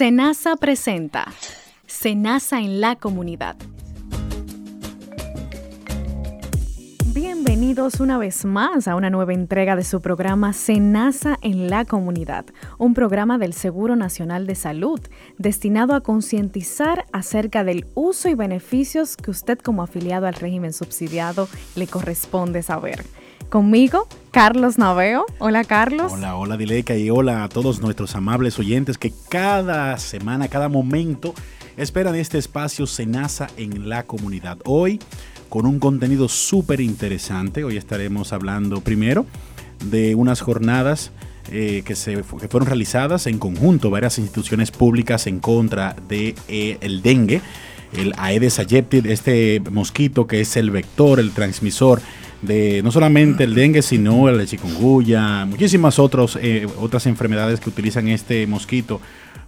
Senasa 0.00 0.56
presenta 0.56 1.26
Senasa 1.86 2.58
en 2.58 2.80
la 2.80 2.96
comunidad. 2.96 3.54
Bienvenidos 7.12 8.00
una 8.00 8.16
vez 8.16 8.46
más 8.46 8.88
a 8.88 8.94
una 8.96 9.10
nueva 9.10 9.34
entrega 9.34 9.76
de 9.76 9.84
su 9.84 10.00
programa 10.00 10.54
Senasa 10.54 11.38
en 11.42 11.68
la 11.68 11.84
comunidad, 11.84 12.46
un 12.78 12.94
programa 12.94 13.36
del 13.36 13.52
Seguro 13.52 13.94
Nacional 13.94 14.46
de 14.46 14.54
Salud 14.54 15.00
destinado 15.36 15.94
a 15.94 16.00
concientizar 16.00 17.04
acerca 17.12 17.62
del 17.62 17.84
uso 17.94 18.30
y 18.30 18.34
beneficios 18.34 19.18
que 19.18 19.30
usted 19.30 19.58
como 19.58 19.82
afiliado 19.82 20.26
al 20.26 20.32
régimen 20.32 20.72
subsidiado 20.72 21.46
le 21.76 21.86
corresponde 21.86 22.62
saber. 22.62 23.04
Conmigo, 23.50 24.06
Carlos 24.30 24.78
Naveo. 24.78 25.26
Hola, 25.40 25.64
Carlos. 25.64 26.12
Hola, 26.12 26.36
hola, 26.36 26.56
Dileca, 26.56 26.96
y 26.96 27.10
hola 27.10 27.42
a 27.42 27.48
todos 27.48 27.80
nuestros 27.80 28.14
amables 28.14 28.60
oyentes 28.60 28.96
que 28.96 29.12
cada 29.28 29.98
semana, 29.98 30.46
cada 30.46 30.68
momento 30.68 31.34
esperan 31.76 32.14
este 32.14 32.38
espacio 32.38 32.86
Senasa 32.86 33.48
en 33.56 33.88
la 33.88 34.04
comunidad. 34.04 34.58
Hoy, 34.64 35.00
con 35.48 35.66
un 35.66 35.80
contenido 35.80 36.28
súper 36.28 36.80
interesante, 36.80 37.64
hoy 37.64 37.76
estaremos 37.76 38.32
hablando 38.32 38.82
primero 38.82 39.26
de 39.84 40.14
unas 40.14 40.40
jornadas 40.42 41.10
eh, 41.50 41.82
que, 41.84 41.96
se, 41.96 42.22
que 42.22 42.46
fueron 42.46 42.68
realizadas 42.68 43.26
en 43.26 43.40
conjunto 43.40 43.90
varias 43.90 44.20
instituciones 44.20 44.70
públicas 44.70 45.26
en 45.26 45.40
contra 45.40 45.96
del 46.08 46.36
de, 46.36 46.78
eh, 46.80 47.00
dengue, 47.02 47.40
el 47.94 48.12
Aedes 48.16 48.60
aegypti, 48.60 49.02
este 49.06 49.60
mosquito 49.72 50.28
que 50.28 50.40
es 50.40 50.56
el 50.56 50.70
vector, 50.70 51.18
el 51.18 51.32
transmisor 51.32 52.00
de 52.42 52.82
no 52.82 52.90
solamente 52.90 53.44
el 53.44 53.54
dengue, 53.54 53.82
sino 53.82 54.28
el 54.28 54.46
chikungunya, 54.46 55.44
muchísimas 55.44 55.98
otros, 55.98 56.38
eh, 56.40 56.66
otras 56.78 57.06
enfermedades 57.06 57.60
que 57.60 57.68
utilizan 57.68 58.08
este 58.08 58.46
mosquito 58.46 59.00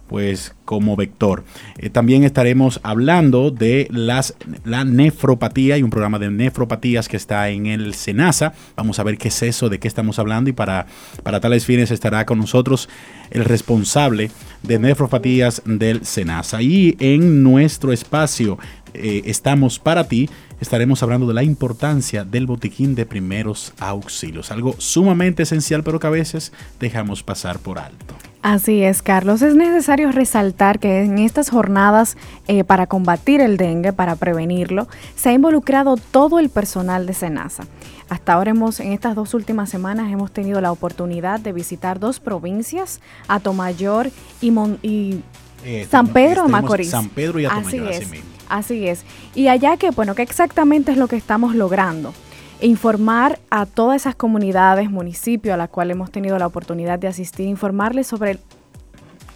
pues 0.07 0.55
como 0.65 0.95
vector. 0.95 1.43
Eh, 1.77 1.89
también 1.89 2.23
estaremos 2.23 2.79
hablando 2.83 3.51
de 3.51 3.87
las, 3.91 4.35
la 4.63 4.83
nefropatía 4.85 5.77
y 5.77 5.83
un 5.83 5.89
programa 5.89 6.19
de 6.19 6.29
nefropatías 6.29 7.07
que 7.07 7.17
está 7.17 7.49
en 7.49 7.65
el 7.65 7.93
SENASA. 7.93 8.53
Vamos 8.75 8.99
a 8.99 9.03
ver 9.03 9.17
qué 9.17 9.29
es 9.29 9.43
eso, 9.43 9.69
de 9.69 9.79
qué 9.79 9.87
estamos 9.87 10.19
hablando 10.19 10.49
y 10.49 10.53
para, 10.53 10.85
para 11.23 11.39
tales 11.39 11.65
fines 11.65 11.91
estará 11.91 12.25
con 12.25 12.39
nosotros 12.39 12.89
el 13.31 13.45
responsable 13.45 14.31
de 14.61 14.79
nefropatías 14.79 15.61
del 15.65 16.05
SENASA. 16.05 16.61
Y 16.61 16.95
en 16.99 17.43
nuestro 17.43 17.91
espacio 17.91 18.57
eh, 18.93 19.23
Estamos 19.25 19.79
para 19.79 20.07
ti 20.07 20.29
estaremos 20.59 21.03
hablando 21.03 21.27
de 21.27 21.33
la 21.33 21.43
importancia 21.43 22.23
del 22.23 22.45
botiquín 22.45 22.95
de 22.95 23.05
primeros 23.05 23.73
auxilios, 23.79 24.51
algo 24.51 24.75
sumamente 24.77 25.43
esencial 25.43 25.83
pero 25.83 25.99
que 25.99 26.07
a 26.07 26.11
veces 26.11 26.53
dejamos 26.79 27.23
pasar 27.23 27.59
por 27.59 27.79
alto. 27.79 28.15
Así 28.43 28.83
es, 28.83 29.01
Carlos. 29.01 29.41
Es 29.41 29.55
necesario 29.55 30.11
resaltar 30.11 30.77
que 30.77 31.03
en 31.03 31.17
estas 31.17 31.49
jornadas 31.49 32.17
eh, 32.49 32.65
para 32.65 32.87
combatir 32.87 33.39
el 33.39 33.55
dengue, 33.55 33.93
para 33.93 34.17
prevenirlo, 34.17 34.89
se 35.15 35.29
ha 35.29 35.31
involucrado 35.33 35.95
todo 35.95 36.39
el 36.39 36.49
personal 36.49 37.05
de 37.05 37.13
SENASA. 37.13 37.63
Hasta 38.09 38.33
ahora 38.33 38.51
hemos, 38.51 38.81
en 38.81 38.91
estas 38.91 39.15
dos 39.15 39.33
últimas 39.33 39.69
semanas, 39.69 40.11
hemos 40.11 40.29
tenido 40.31 40.59
la 40.59 40.73
oportunidad 40.73 41.39
de 41.39 41.53
visitar 41.53 42.01
dos 42.01 42.19
provincias, 42.19 42.99
Atomayor 43.29 44.11
y, 44.41 44.51
y 44.81 45.23
eh, 45.63 45.87
San 45.89 46.09
Pedro 46.09 46.49
Macorís. 46.49 46.89
San 46.89 47.07
Pedro 47.07 47.39
y 47.39 47.45
Atomayor, 47.45 47.87
así, 47.93 48.03
así, 48.03 48.23
así 48.49 48.87
es. 48.89 49.05
Y 49.35 49.47
allá 49.47 49.77
que, 49.77 49.91
bueno, 49.91 50.15
¿qué 50.15 50.21
exactamente 50.21 50.91
es 50.91 50.97
lo 50.97 51.07
que 51.07 51.15
estamos 51.15 51.55
logrando? 51.55 52.13
Informar 52.61 53.39
a 53.49 53.65
todas 53.65 54.01
esas 54.01 54.15
comunidades, 54.15 54.89
municipios 54.89 55.53
a 55.53 55.57
las 55.57 55.69
cuales 55.69 55.95
hemos 55.95 56.11
tenido 56.11 56.37
la 56.37 56.47
oportunidad 56.47 56.99
de 56.99 57.07
asistir, 57.07 57.47
informarles 57.47 58.07
sobre 58.07 58.39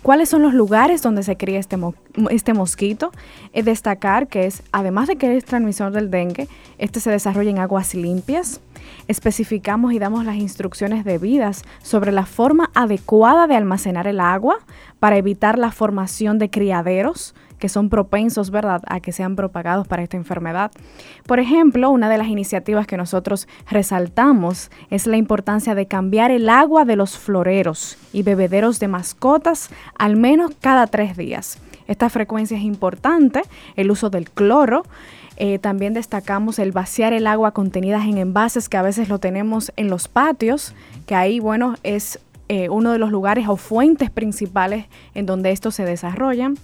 cuáles 0.01 0.29
son 0.29 0.41
los 0.41 0.53
lugares 0.53 1.01
donde 1.01 1.23
se 1.23 1.35
cría 1.35 1.59
este, 1.59 1.77
este 2.29 2.53
mosquito. 2.53 3.11
Es 3.51 3.65
destacar 3.65 4.27
que 4.27 4.45
es, 4.45 4.63
además 4.71 5.07
de 5.07 5.17
que 5.17 5.35
es 5.35 5.43
transmisor 5.43 5.91
del 5.91 6.09
dengue, 6.09 6.47
este 6.77 6.99
se 6.99 7.11
desarrolla 7.11 7.49
en 7.49 7.59
aguas 7.59 7.93
limpias. 7.93 8.61
Especificamos 9.09 9.92
y 9.92 9.99
damos 9.99 10.23
las 10.23 10.36
instrucciones 10.36 11.03
debidas 11.03 11.63
sobre 11.81 12.11
la 12.11 12.25
forma 12.25 12.69
adecuada 12.73 13.47
de 13.47 13.55
almacenar 13.55 14.08
el 14.08 14.21
agua 14.21 14.59
para 14.99 15.17
evitar 15.17 15.58
la 15.58 15.71
formación 15.71 16.39
de 16.39 16.49
criaderos 16.49 17.36
que 17.59 17.69
son 17.69 17.89
propensos, 17.89 18.51
¿verdad?, 18.51 18.81
a 18.87 18.99
que 18.99 19.11
sean 19.11 19.35
propagados 19.35 19.87
para 19.87 20.03
esta 20.03 20.17
enfermedad. 20.17 20.71
Por 21.25 21.39
ejemplo, 21.39 21.89
una 21.89 22.09
de 22.09 22.17
las 22.17 22.27
iniciativas 22.27 22.87
que 22.87 22.97
nosotros 22.97 23.47
resaltamos 23.69 24.71
es 24.89 25.07
la 25.07 25.17
importancia 25.17 25.75
de 25.75 25.87
cambiar 25.87 26.31
el 26.31 26.49
agua 26.49 26.85
de 26.85 26.95
los 26.95 27.17
floreros 27.17 27.97
y 28.13 28.23
bebederos 28.23 28.79
de 28.79 28.87
mascotas 28.87 29.69
al 29.97 30.15
menos 30.15 30.51
cada 30.61 30.87
tres 30.87 31.17
días. 31.17 31.59
Esta 31.87 32.09
frecuencia 32.09 32.57
es 32.57 32.63
importante, 32.63 33.41
el 33.75 33.91
uso 33.91 34.09
del 34.09 34.29
cloro. 34.29 34.83
Eh, 35.37 35.59
también 35.59 35.93
destacamos 35.93 36.59
el 36.59 36.71
vaciar 36.71 37.13
el 37.13 37.27
agua 37.27 37.51
contenida 37.51 38.03
en 38.03 38.17
envases 38.17 38.69
que 38.69 38.77
a 38.77 38.81
veces 38.81 39.07
lo 39.07 39.19
tenemos 39.19 39.71
en 39.75 39.89
los 39.89 40.07
patios, 40.07 40.73
que 41.05 41.15
ahí, 41.15 41.39
bueno, 41.39 41.75
es 41.83 42.19
eh, 42.49 42.69
uno 42.69 42.91
de 42.91 42.97
los 42.97 43.11
lugares 43.11 43.47
o 43.47 43.55
fuentes 43.55 44.09
principales 44.09 44.85
en 45.13 45.25
donde 45.25 45.51
estos 45.51 45.75
se 45.75 45.85
desarrollan. 45.85 46.57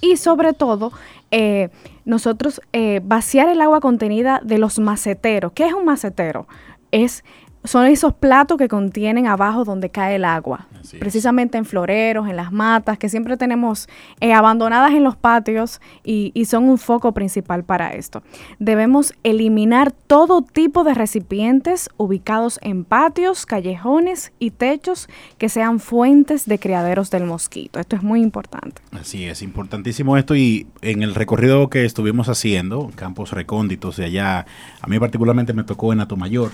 Y 0.00 0.16
sobre 0.16 0.52
todo, 0.52 0.92
eh, 1.30 1.70
nosotros 2.04 2.60
eh, 2.72 3.00
vaciar 3.02 3.48
el 3.48 3.60
agua 3.60 3.80
contenida 3.80 4.40
de 4.42 4.58
los 4.58 4.78
maceteros. 4.78 5.52
¿Qué 5.52 5.66
es 5.66 5.72
un 5.72 5.84
macetero? 5.84 6.46
Es 6.90 7.24
son 7.64 7.86
esos 7.86 8.14
platos 8.14 8.56
que 8.56 8.68
contienen 8.68 9.26
abajo 9.26 9.64
donde 9.64 9.90
cae 9.90 10.16
el 10.16 10.24
agua, 10.24 10.66
precisamente 10.98 11.58
en 11.58 11.64
floreros, 11.64 12.28
en 12.28 12.36
las 12.36 12.52
matas, 12.52 12.98
que 12.98 13.08
siempre 13.08 13.36
tenemos 13.36 13.88
eh, 14.20 14.32
abandonadas 14.32 14.92
en 14.92 15.04
los 15.04 15.16
patios 15.16 15.80
y, 16.04 16.30
y, 16.34 16.44
son 16.46 16.64
un 16.64 16.78
foco 16.78 17.12
principal 17.12 17.64
para 17.64 17.94
esto. 17.94 18.22
Debemos 18.58 19.12
eliminar 19.22 19.92
todo 19.92 20.42
tipo 20.42 20.84
de 20.84 20.94
recipientes 20.94 21.90
ubicados 21.96 22.58
en 22.62 22.84
patios, 22.84 23.44
callejones 23.44 24.32
y 24.38 24.50
techos 24.50 25.08
que 25.36 25.48
sean 25.48 25.80
fuentes 25.80 26.46
de 26.46 26.58
criaderos 26.58 27.10
del 27.10 27.24
mosquito. 27.24 27.80
Esto 27.80 27.96
es 27.96 28.02
muy 28.02 28.22
importante. 28.22 28.80
Así 28.92 29.24
es, 29.24 29.42
importantísimo 29.42 30.16
esto 30.16 30.34
y 30.34 30.66
en 30.82 31.02
el 31.02 31.14
recorrido 31.14 31.68
que 31.68 31.84
estuvimos 31.84 32.28
haciendo, 32.28 32.90
campos 32.94 33.32
recónditos 33.32 33.96
de 33.96 34.06
allá, 34.06 34.46
a 34.80 34.86
mí 34.86 34.98
particularmente 34.98 35.52
me 35.52 35.64
tocó 35.64 35.92
en 35.92 36.00
Atomayor. 36.00 36.52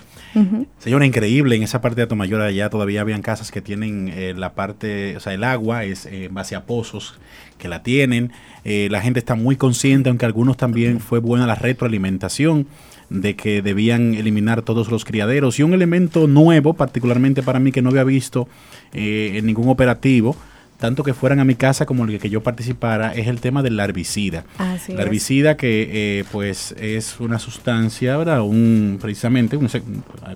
Señor, 0.78 0.93
increíble. 1.02 1.56
En 1.56 1.62
esa 1.62 1.80
parte 1.80 1.96
de 1.96 2.02
Atomayor 2.02 2.40
allá 2.42 2.70
todavía 2.70 3.00
habían 3.00 3.22
casas 3.22 3.50
que 3.50 3.60
tienen 3.60 4.08
eh, 4.08 4.34
la 4.36 4.54
parte, 4.54 5.16
o 5.16 5.20
sea, 5.20 5.32
el 5.32 5.42
agua 5.42 5.84
es 5.84 6.06
eh, 6.06 6.26
en 6.26 6.34
base 6.34 6.54
a 6.54 6.64
pozos 6.64 7.18
que 7.58 7.68
la 7.68 7.82
tienen. 7.82 8.32
Eh, 8.64 8.88
la 8.90 9.00
gente 9.00 9.18
está 9.18 9.34
muy 9.34 9.56
consciente, 9.56 10.10
aunque 10.10 10.26
algunos 10.26 10.56
también 10.56 11.00
fue 11.00 11.18
buena 11.18 11.46
la 11.46 11.54
retroalimentación 11.54 12.66
de 13.10 13.34
que 13.34 13.62
debían 13.62 14.14
eliminar 14.14 14.62
todos 14.62 14.90
los 14.90 15.04
criaderos. 15.04 15.58
Y 15.58 15.62
un 15.62 15.74
elemento 15.74 16.26
nuevo, 16.26 16.74
particularmente 16.74 17.42
para 17.42 17.58
mí, 17.58 17.72
que 17.72 17.82
no 17.82 17.90
había 17.90 18.04
visto 18.04 18.48
en 18.92 19.44
ningún 19.46 19.68
operativo, 19.68 20.36
tanto 20.78 21.02
que 21.02 21.14
fueran 21.14 21.40
a 21.40 21.44
mi 21.44 21.54
casa 21.54 21.86
como 21.86 22.04
el 22.04 22.18
que 22.18 22.28
yo 22.28 22.42
participara, 22.42 23.14
es 23.14 23.26
el 23.28 23.40
tema 23.40 23.62
del 23.62 23.78
herbicida. 23.78 24.44
la 24.58 25.02
herbicida 25.02 25.56
que 25.56 25.90
eh, 25.92 26.24
pues 26.32 26.74
es 26.78 27.20
una 27.20 27.38
sustancia, 27.38 28.16
¿verdad? 28.16 28.42
Un, 28.42 28.98
precisamente, 29.00 29.58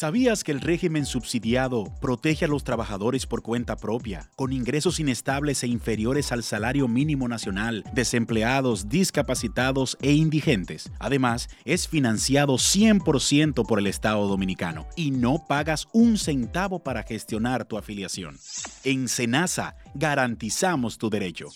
¿Sabías 0.00 0.44
que 0.44 0.52
el 0.52 0.62
régimen 0.62 1.04
subsidiado 1.04 1.84
protege 2.00 2.46
a 2.46 2.48
los 2.48 2.64
trabajadores 2.64 3.26
por 3.26 3.42
cuenta 3.42 3.76
propia, 3.76 4.30
con 4.34 4.50
ingresos 4.50 4.98
inestables 4.98 5.62
e 5.62 5.66
inferiores 5.66 6.32
al 6.32 6.42
salario 6.42 6.88
mínimo 6.88 7.28
nacional, 7.28 7.84
desempleados, 7.92 8.88
discapacitados 8.88 9.98
e 10.00 10.12
indigentes? 10.12 10.90
Además, 10.98 11.50
es 11.66 11.86
financiado 11.86 12.54
100% 12.54 13.66
por 13.66 13.78
el 13.78 13.86
Estado 13.88 14.26
dominicano 14.26 14.86
y 14.96 15.10
no 15.10 15.44
pagas 15.46 15.86
un 15.92 16.16
centavo 16.16 16.82
para 16.82 17.02
gestionar 17.02 17.66
tu 17.66 17.76
afiliación. 17.76 18.38
En 18.84 19.06
Senasa 19.06 19.76
garantizamos 19.94 20.96
tu 20.96 21.10
derecho. 21.10 21.48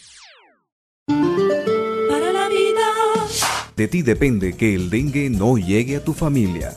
Para 1.06 2.30
la 2.30 2.50
vida. 2.50 2.92
De 3.74 3.88
ti 3.88 4.02
depende 4.02 4.54
que 4.54 4.74
el 4.74 4.90
dengue 4.90 5.30
no 5.30 5.56
llegue 5.56 5.96
a 5.96 6.04
tu 6.04 6.12
familia. 6.12 6.76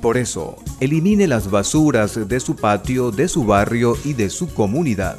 Por 0.00 0.16
eso, 0.16 0.56
elimine 0.80 1.26
las 1.26 1.50
basuras 1.50 2.26
de 2.26 2.40
su 2.40 2.56
patio, 2.56 3.10
de 3.10 3.28
su 3.28 3.44
barrio 3.44 3.98
y 4.02 4.14
de 4.14 4.30
su 4.30 4.48
comunidad. 4.54 5.18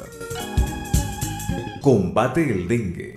Combate 1.80 2.50
el 2.50 2.66
dengue. 2.66 3.14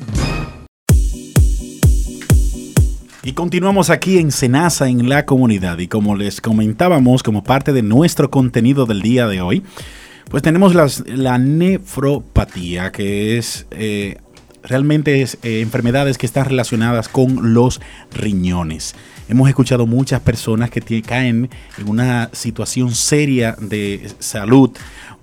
Y 3.23 3.33
continuamos 3.33 3.89
aquí 3.89 4.19
en 4.19 4.31
Senasa 4.31 4.87
en 4.87 5.09
la 5.09 5.25
comunidad 5.25 5.79
y 5.79 5.87
como 5.87 6.15
les 6.15 6.39
comentábamos 6.39 7.23
como 7.23 7.43
parte 7.43 7.73
de 7.73 7.81
nuestro 7.81 8.29
contenido 8.29 8.85
del 8.85 9.01
día 9.01 9.25
de 9.25 9.41
hoy, 9.41 9.63
pues 10.29 10.43
tenemos 10.43 10.75
la 11.07 11.39
nefropatía 11.39 12.91
que 12.91 13.39
es 13.39 13.65
eh, 13.71 14.17
realmente 14.67 15.21
es, 15.21 15.37
eh, 15.43 15.61
enfermedades 15.61 16.17
que 16.17 16.25
están 16.25 16.45
relacionadas 16.45 17.07
con 17.09 17.53
los 17.53 17.81
riñones. 18.13 18.95
Hemos 19.27 19.49
escuchado 19.49 19.87
muchas 19.87 20.21
personas 20.21 20.69
que 20.69 21.01
caen 21.01 21.49
en 21.77 21.89
una 21.89 22.29
situación 22.33 22.93
seria 22.93 23.55
de 23.59 24.09
salud 24.19 24.71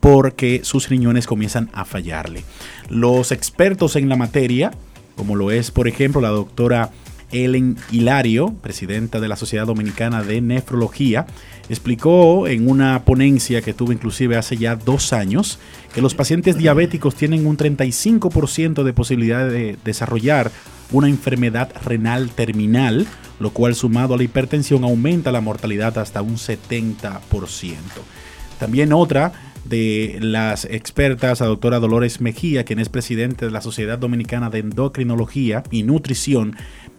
porque 0.01 0.61
sus 0.65 0.89
riñones 0.89 1.27
comienzan 1.27 1.71
a 1.73 1.85
fallarle. 1.85 2.43
Los 2.89 3.31
expertos 3.31 3.95
en 3.95 4.09
la 4.09 4.17
materia, 4.17 4.73
como 5.17 5.37
lo 5.37 5.51
es 5.51 5.71
por 5.71 5.87
ejemplo 5.87 6.21
la 6.21 6.31
doctora 6.31 6.91
Ellen 7.33 7.77
Hilario, 7.91 8.55
presidenta 8.63 9.21
de 9.21 9.29
la 9.29 9.37
Sociedad 9.37 9.67
Dominicana 9.67 10.23
de 10.23 10.41
Nefrología, 10.41 11.27
explicó 11.69 12.47
en 12.47 12.69
una 12.69 13.05
ponencia 13.05 13.63
que 13.63 13.75
tuvo 13.75 13.93
inclusive 13.93 14.37
hace 14.37 14.57
ya 14.57 14.77
dos 14.77 15.13
años 15.13 15.59
que 15.95 16.03
los 16.03 16.15
pacientes 16.15 16.57
diabéticos 16.57 17.15
tienen 17.15 17.47
un 17.47 17.57
35% 17.57 18.83
de 18.83 18.93
posibilidad 18.93 19.49
de 19.49 19.77
desarrollar 19.85 20.51
una 20.93 21.09
enfermedad 21.09 21.73
renal 21.85 22.31
terminal 22.31 23.07
lo 23.43 23.51
cual 23.51 23.75
sumado 23.75 24.15
a 24.15 24.17
la 24.17 24.23
hipertensión 24.23 24.85
aumenta 24.85 25.33
la 25.33 25.41
mortalidad 25.41 25.99
hasta 25.99 26.23
un 26.23 26.37
70%. 26.37 27.21
También 28.61 28.93
otra 28.93 29.33
de 29.65 30.19
las 30.21 30.65
expertas, 30.65 31.41
la 31.41 31.47
doctora 31.47 31.81
Dolores 31.81 32.21
Mejía, 32.21 32.65
quien 32.65 32.79
es 32.79 32.89
presidente 32.89 33.45
de 33.45 33.51
la 33.51 33.61
Sociedad 33.61 33.99
Dominicana 33.99 34.49
de 34.49 34.61
Endocrinología 34.61 35.65
y 35.73 35.83
Nutrición, 35.83 36.57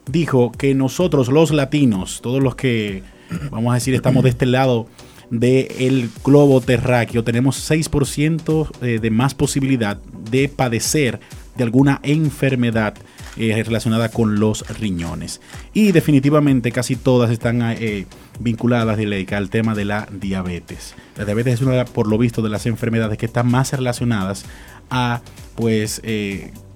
dijo 0.07 0.51
que 0.51 0.73
nosotros 0.75 1.29
los 1.29 1.51
latinos, 1.51 2.21
todos 2.21 2.41
los 2.41 2.55
que, 2.55 3.03
vamos 3.51 3.71
a 3.71 3.75
decir, 3.75 3.93
estamos 3.93 4.23
de 4.23 4.29
este 4.29 4.45
lado 4.45 4.87
del 5.29 6.09
globo 6.23 6.61
terráqueo, 6.61 7.23
tenemos 7.23 7.69
6% 7.69 8.69
eh, 8.81 8.99
de 9.01 9.09
más 9.09 9.33
posibilidad 9.33 9.97
de 10.29 10.47
padecer 10.47 11.19
de 11.55 11.63
alguna 11.63 11.99
enfermedad 12.03 12.95
eh, 13.37 13.63
relacionada 13.63 14.09
con 14.09 14.39
los 14.39 14.67
riñones. 14.79 15.41
Y 15.73 15.91
definitivamente 15.91 16.71
casi 16.71 16.95
todas 16.95 17.31
están 17.31 17.61
eh, 17.63 18.05
vinculadas 18.39 18.99
al 19.31 19.49
tema 19.49 19.73
de 19.73 19.85
la 19.85 20.07
diabetes. 20.11 20.95
La 21.17 21.25
diabetes 21.25 21.55
es 21.55 21.61
una, 21.61 21.85
por 21.85 22.07
lo 22.07 22.17
visto, 22.17 22.41
de 22.41 22.49
las 22.49 22.65
enfermedades 22.65 23.17
que 23.17 23.25
están 23.25 23.49
más 23.49 23.71
relacionadas 23.71 24.45
a, 24.89 25.21
pues, 25.55 26.01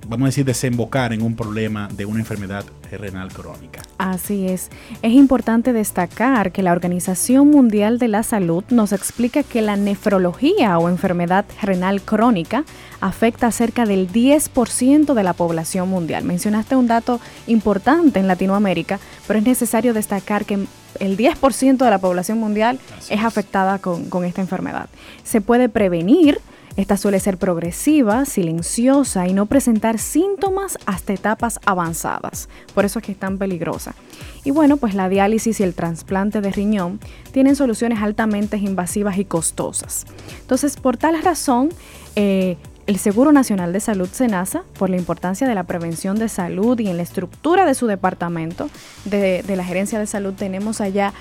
vamos 0.07 0.25
a 0.25 0.27
decir, 0.27 0.45
desembocar 0.45 1.13
en 1.13 1.21
un 1.21 1.35
problema 1.35 1.87
de 1.95 2.05
una 2.05 2.19
enfermedad 2.19 2.65
renal 2.91 3.31
crónica. 3.31 3.81
Así 3.97 4.47
es. 4.47 4.69
Es 5.01 5.11
importante 5.11 5.73
destacar 5.73 6.51
que 6.51 6.63
la 6.63 6.71
Organización 6.71 7.49
Mundial 7.49 7.99
de 7.99 8.07
la 8.07 8.23
Salud 8.23 8.63
nos 8.69 8.93
explica 8.93 9.43
que 9.43 9.61
la 9.61 9.75
nefrología 9.75 10.77
o 10.77 10.89
enfermedad 10.89 11.45
renal 11.61 12.01
crónica 12.01 12.63
afecta 13.01 13.47
a 13.47 13.51
cerca 13.51 13.85
del 13.85 14.09
10% 14.11 15.13
de 15.13 15.23
la 15.23 15.33
población 15.33 15.89
mundial. 15.89 16.23
Mencionaste 16.23 16.75
un 16.75 16.87
dato 16.87 17.19
importante 17.47 18.19
en 18.19 18.27
Latinoamérica, 18.27 18.99
pero 19.27 19.39
es 19.39 19.45
necesario 19.45 19.93
destacar 19.93 20.45
que 20.45 20.65
el 20.99 21.17
10% 21.17 21.77
de 21.77 21.89
la 21.89 21.99
población 21.99 22.39
mundial 22.39 22.79
es 23.09 23.23
afectada 23.23 23.79
con, 23.79 24.09
con 24.09 24.23
esta 24.23 24.41
enfermedad. 24.41 24.89
Se 25.23 25.41
puede 25.41 25.69
prevenir 25.69 26.39
esta 26.77 26.95
suele 26.95 27.19
ser 27.19 27.37
progresiva, 27.37 28.25
silenciosa 28.25 29.27
y 29.27 29.33
no 29.33 29.47
presentar 29.47 29.97
síntomas 29.97 30.77
hasta 30.85 31.11
etapas 31.11 31.59
avanzadas. 31.65 32.49
Por 32.75 32.85
eso 32.85 32.99
es 32.99 33.05
que 33.05 33.11
es 33.11 33.17
tan 33.17 33.39
peligrosa. 33.39 33.95
Y 34.43 34.51
bueno, 34.51 34.77
pues 34.77 34.93
la 34.93 35.09
diálisis 35.09 35.59
y 35.59 35.63
el 35.63 35.73
trasplante 35.73 36.39
de 36.39 36.51
riñón 36.51 36.99
tienen 37.31 37.55
soluciones 37.55 38.01
altamente 38.01 38.57
invasivas 38.57 39.17
y 39.17 39.25
costosas. 39.25 40.05
Entonces, 40.39 40.77
por 40.77 40.97
tal 40.97 41.21
razón, 41.23 41.69
eh, 42.15 42.57
el 42.85 42.99
Seguro 42.99 43.31
Nacional 43.31 43.73
de 43.73 43.79
Salud 43.79 44.07
SENASA, 44.11 44.63
por 44.77 44.91
la 44.91 44.97
importancia 44.97 45.47
de 45.47 45.55
la 45.55 45.63
prevención 45.63 46.19
de 46.19 46.29
salud 46.29 46.79
y 46.79 46.87
en 46.87 46.97
la 46.97 47.03
estructura 47.03 47.65
de 47.65 47.73
su 47.73 47.87
departamento 47.87 48.69
de, 49.03 49.41
de 49.41 49.55
la 49.55 49.65
gerencia 49.65 49.97
de 49.97 50.05
salud, 50.05 50.33
tenemos 50.35 50.79
allá 50.79 51.11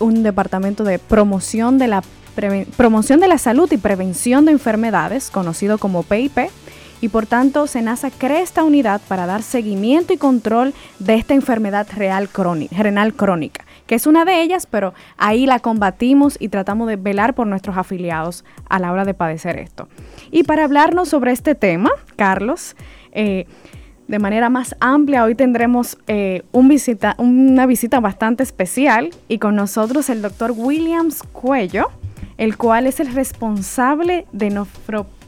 un 0.00 0.24
departamento 0.24 0.82
de 0.82 0.98
promoción 0.98 1.78
de 1.78 1.86
la 1.86 2.02
promoción 2.76 3.20
de 3.20 3.28
la 3.28 3.38
salud 3.38 3.70
y 3.72 3.76
prevención 3.76 4.44
de 4.44 4.52
enfermedades, 4.52 5.30
conocido 5.30 5.78
como 5.78 6.02
PIP, 6.02 6.38
y 7.00 7.08
por 7.08 7.26
tanto 7.26 7.66
SENASA 7.66 8.10
crea 8.10 8.40
esta 8.40 8.64
unidad 8.64 9.00
para 9.08 9.26
dar 9.26 9.42
seguimiento 9.42 10.12
y 10.12 10.16
control 10.16 10.72
de 10.98 11.16
esta 11.16 11.34
enfermedad 11.34 11.86
renal 11.94 12.28
crónica, 13.12 13.64
que 13.86 13.94
es 13.94 14.06
una 14.06 14.24
de 14.24 14.40
ellas, 14.40 14.66
pero 14.66 14.94
ahí 15.18 15.44
la 15.44 15.58
combatimos 15.58 16.36
y 16.40 16.48
tratamos 16.48 16.88
de 16.88 16.96
velar 16.96 17.34
por 17.34 17.46
nuestros 17.46 17.76
afiliados 17.76 18.44
a 18.70 18.78
la 18.78 18.90
hora 18.90 19.04
de 19.04 19.12
padecer 19.12 19.58
esto. 19.58 19.88
Y 20.30 20.44
para 20.44 20.64
hablarnos 20.64 21.10
sobre 21.10 21.32
este 21.32 21.54
tema, 21.54 21.90
Carlos, 22.16 22.74
eh, 23.12 23.46
de 24.08 24.18
manera 24.18 24.50
más 24.50 24.74
amplia. 24.80 25.24
Hoy 25.24 25.34
tendremos 25.34 25.98
eh, 26.06 26.42
una 26.52 27.66
visita 27.66 28.00
bastante 28.00 28.42
especial 28.42 29.10
y 29.28 29.38
con 29.38 29.56
nosotros 29.56 30.10
el 30.10 30.22
doctor 30.22 30.52
Williams 30.54 31.22
Cuello, 31.22 31.90
el 32.38 32.56
cual 32.56 32.86
es 32.86 33.00
el 33.00 33.14
responsable 33.14 34.26
de 34.32 34.64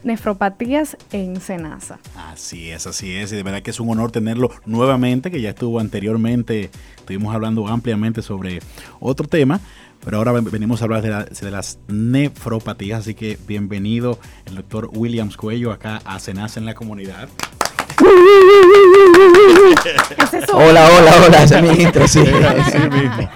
nefropatías 0.03 0.97
en 1.11 1.39
Senasa. 1.39 1.99
Así 2.15 2.69
es, 2.69 2.87
así 2.87 3.15
es, 3.15 3.31
y 3.31 3.35
de 3.35 3.43
verdad 3.43 3.61
que 3.61 3.71
es 3.71 3.79
un 3.79 3.89
honor 3.89 4.11
tenerlo 4.11 4.51
nuevamente, 4.65 5.31
que 5.31 5.41
ya 5.41 5.49
estuvo 5.49 5.79
anteriormente, 5.79 6.69
estuvimos 6.97 7.33
hablando 7.33 7.67
ampliamente 7.67 8.21
sobre 8.21 8.59
otro 8.99 9.27
tema, 9.27 9.59
pero 10.03 10.17
ahora 10.17 10.33
venimos 10.33 10.81
a 10.81 10.85
hablar 10.85 11.01
de, 11.01 11.51
las 11.51 11.79
nefropatías, 11.87 12.99
así 12.99 13.13
que 13.13 13.37
bienvenido 13.47 14.19
el 14.45 14.55
doctor 14.55 14.89
Williams 14.93 15.37
Cuello 15.37 15.71
acá 15.71 16.01
a 16.05 16.19
Senasa 16.19 16.59
en 16.59 16.65
la 16.65 16.73
comunidad. 16.73 17.29
hola, 20.53 20.89
hola, 20.97 21.23
hola, 21.25 21.43
esa 21.43 21.59
es 21.59 21.63
mi 21.63 21.83
intro, 21.83 22.07
sí. 22.07 22.19
mismo. 22.19 23.29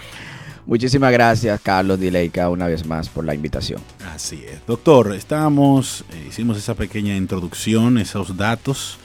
Muchísimas 0.65 1.11
gracias, 1.11 1.59
Carlos 1.61 1.99
Dileika, 1.99 2.49
una 2.49 2.67
vez 2.67 2.85
más 2.85 3.09
por 3.09 3.25
la 3.25 3.33
invitación. 3.33 3.81
Así 4.13 4.43
es. 4.47 4.65
Doctor, 4.67 5.15
estábamos, 5.15 6.05
eh, 6.13 6.27
hicimos 6.29 6.57
esa 6.57 6.75
pequeña 6.75 7.15
introducción, 7.15 7.97
esos 7.97 8.37
datos. 8.37 8.97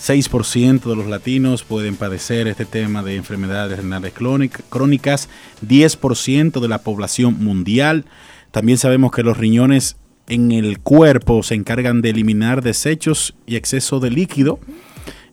6% 0.00 0.90
de 0.90 0.96
los 0.96 1.06
latinos 1.06 1.62
pueden 1.62 1.96
padecer 1.96 2.48
este 2.48 2.64
tema 2.64 3.02
de 3.02 3.16
enfermedades 3.16 3.78
renales 3.78 4.12
crónicas, 4.12 5.28
10% 5.66 6.60
de 6.60 6.68
la 6.68 6.78
población 6.78 7.42
mundial. 7.42 8.04
También 8.50 8.78
sabemos 8.78 9.12
que 9.12 9.22
los 9.22 9.36
riñones 9.36 9.96
en 10.28 10.52
el 10.52 10.80
cuerpo 10.80 11.42
se 11.42 11.54
encargan 11.54 12.02
de 12.02 12.10
eliminar 12.10 12.62
desechos 12.62 13.34
y 13.46 13.56
exceso 13.56 14.00
de 14.00 14.10
líquido, 14.10 14.58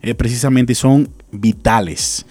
eh, 0.02 0.14
precisamente 0.14 0.74
son 0.74 1.08
vitales. 1.30 2.26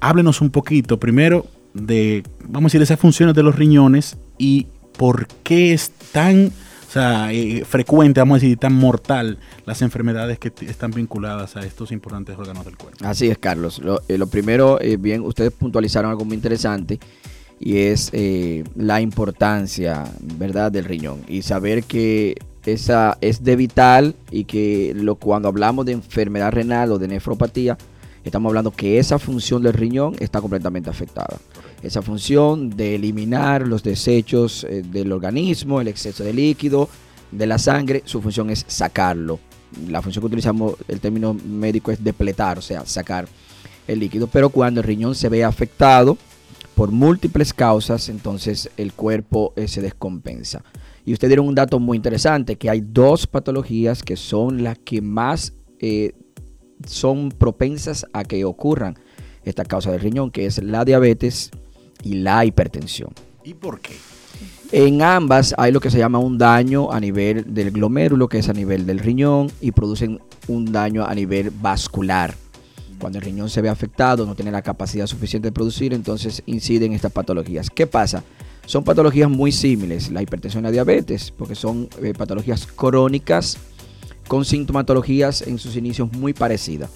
Háblenos 0.00 0.40
un 0.40 0.50
poquito 0.50 0.98
primero 0.98 1.46
de, 1.74 2.22
vamos 2.44 2.70
a 2.70 2.72
decir, 2.72 2.82
esas 2.82 3.00
funciones 3.00 3.34
de 3.34 3.42
los 3.42 3.54
riñones 3.56 4.16
y 4.38 4.66
por 4.96 5.26
qué 5.42 5.72
es 5.72 5.90
tan 6.12 6.52
eh, 6.94 7.64
frecuente, 7.64 8.20
vamos 8.20 8.36
a 8.36 8.40
decir, 8.40 8.58
tan 8.58 8.74
mortal 8.74 9.38
las 9.66 9.82
enfermedades 9.82 10.38
que 10.38 10.52
están 10.66 10.90
vinculadas 10.90 11.56
a 11.56 11.60
estos 11.60 11.92
importantes 11.92 12.36
órganos 12.36 12.64
del 12.64 12.76
cuerpo. 12.76 12.98
Así 13.04 13.28
es, 13.28 13.38
Carlos. 13.38 13.78
Lo, 13.78 14.02
eh, 14.08 14.18
primero, 14.30 14.78
bien, 14.98 15.22
ustedes 15.22 15.52
puntualizaron 15.52 16.10
algo 16.10 16.24
muy 16.24 16.34
interesante 16.36 16.98
y 17.60 17.76
es 17.76 18.08
eh, 18.14 18.64
la 18.74 19.02
importancia, 19.02 20.04
¿verdad?, 20.38 20.72
del 20.72 20.86
riñón 20.86 21.20
y 21.28 21.42
saber 21.42 21.84
que 21.84 22.34
esa 22.64 23.18
es 23.20 23.44
de 23.44 23.54
vital 23.54 24.14
y 24.30 24.44
que 24.44 24.92
lo, 24.96 25.16
cuando 25.16 25.48
hablamos 25.48 25.84
de 25.84 25.92
enfermedad 25.92 26.52
renal 26.52 26.90
o 26.92 26.98
de 26.98 27.08
nefropatía, 27.08 27.76
estamos 28.24 28.50
hablando 28.50 28.70
que 28.70 28.98
esa 28.98 29.18
función 29.18 29.62
del 29.62 29.72
riñón 29.72 30.14
está 30.20 30.40
completamente 30.40 30.90
afectada. 30.90 31.38
Esa 31.82 32.02
función 32.02 32.70
de 32.70 32.96
eliminar 32.96 33.66
los 33.66 33.82
desechos 33.82 34.64
eh, 34.64 34.82
del 34.82 35.12
organismo, 35.12 35.80
el 35.80 35.88
exceso 35.88 36.24
de 36.24 36.32
líquido, 36.32 36.88
de 37.30 37.46
la 37.46 37.58
sangre, 37.58 38.02
su 38.04 38.20
función 38.20 38.50
es 38.50 38.64
sacarlo. 38.68 39.38
La 39.88 40.02
función 40.02 40.22
que 40.22 40.26
utilizamos, 40.26 40.74
el 40.88 41.00
término 41.00 41.34
médico 41.34 41.90
es 41.90 42.02
depletar, 42.02 42.58
o 42.58 42.62
sea, 42.62 42.84
sacar 42.84 43.28
el 43.86 44.00
líquido. 44.00 44.26
Pero 44.26 44.50
cuando 44.50 44.80
el 44.80 44.86
riñón 44.86 45.14
se 45.14 45.28
ve 45.28 45.44
afectado, 45.44 46.18
por 46.80 46.92
múltiples 46.92 47.52
causas, 47.52 48.08
entonces 48.08 48.70
el 48.78 48.94
cuerpo 48.94 49.52
eh, 49.54 49.68
se 49.68 49.82
descompensa. 49.82 50.64
Y 51.04 51.12
usted 51.12 51.28
dieron 51.28 51.46
un 51.46 51.54
dato 51.54 51.78
muy 51.78 51.96
interesante, 51.96 52.56
que 52.56 52.70
hay 52.70 52.80
dos 52.80 53.26
patologías 53.26 54.02
que 54.02 54.16
son 54.16 54.62
las 54.62 54.78
que 54.78 55.02
más 55.02 55.52
eh, 55.78 56.12
son 56.86 57.30
propensas 57.30 58.06
a 58.12 58.24
que 58.24 58.44
ocurran 58.44 58.98
esta 59.44 59.64
causa 59.64 59.90
del 59.90 60.00
riñón, 60.00 60.30
que 60.30 60.46
es 60.46 60.62
la 60.62 60.84
diabetes 60.84 61.50
y 62.02 62.14
la 62.14 62.44
hipertensión. 62.44 63.10
¿Y 63.44 63.54
por 63.54 63.80
qué? 63.80 63.94
En 64.72 65.02
ambas 65.02 65.54
hay 65.58 65.72
lo 65.72 65.80
que 65.80 65.90
se 65.90 65.98
llama 65.98 66.18
un 66.18 66.38
daño 66.38 66.92
a 66.92 67.00
nivel 67.00 67.52
del 67.52 67.72
glomérulo, 67.72 68.28
que 68.28 68.38
es 68.38 68.48
a 68.48 68.52
nivel 68.52 68.86
del 68.86 69.00
riñón, 69.00 69.50
y 69.60 69.72
producen 69.72 70.20
un 70.46 70.70
daño 70.70 71.04
a 71.04 71.14
nivel 71.14 71.50
vascular. 71.50 72.34
Cuando 73.00 73.18
el 73.18 73.24
riñón 73.24 73.50
se 73.50 73.62
ve 73.62 73.68
afectado, 73.68 74.26
no 74.26 74.34
tiene 74.34 74.50
la 74.50 74.62
capacidad 74.62 75.06
suficiente 75.06 75.48
de 75.48 75.52
producir, 75.52 75.92
entonces 75.92 76.42
inciden 76.46 76.92
estas 76.92 77.10
patologías. 77.10 77.70
¿Qué 77.70 77.86
pasa? 77.86 78.22
Son 78.66 78.84
patologías 78.84 79.28
muy 79.28 79.50
similares, 79.50 80.12
la 80.12 80.22
hipertensión 80.22 80.62
y 80.62 80.66
la 80.66 80.70
diabetes, 80.70 81.32
porque 81.36 81.54
son 81.54 81.88
eh, 82.02 82.12
patologías 82.16 82.66
crónicas 82.66 83.58
con 84.30 84.44
sintomatologías 84.44 85.42
en 85.42 85.58
sus 85.58 85.74
inicios 85.74 86.12
muy 86.12 86.32
parecidas. 86.32 86.88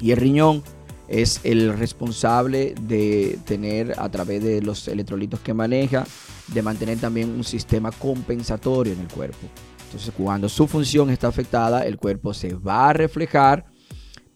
Y 0.00 0.12
el 0.12 0.16
riñón 0.16 0.62
es 1.06 1.40
el 1.44 1.76
responsable 1.76 2.74
de 2.80 3.38
tener 3.44 3.94
a 3.98 4.08
través 4.08 4.42
de 4.42 4.62
los 4.62 4.88
electrolitos 4.88 5.40
que 5.40 5.52
maneja, 5.52 6.06
de 6.46 6.62
mantener 6.62 6.96
también 6.96 7.28
un 7.28 7.44
sistema 7.44 7.92
compensatorio 7.92 8.94
en 8.94 9.00
el 9.00 9.08
cuerpo. 9.08 9.46
Entonces, 9.84 10.14
cuando 10.16 10.48
su 10.48 10.66
función 10.66 11.10
está 11.10 11.28
afectada, 11.28 11.84
el 11.84 11.98
cuerpo 11.98 12.32
se 12.32 12.54
va 12.54 12.88
a 12.88 12.92
reflejar 12.94 13.66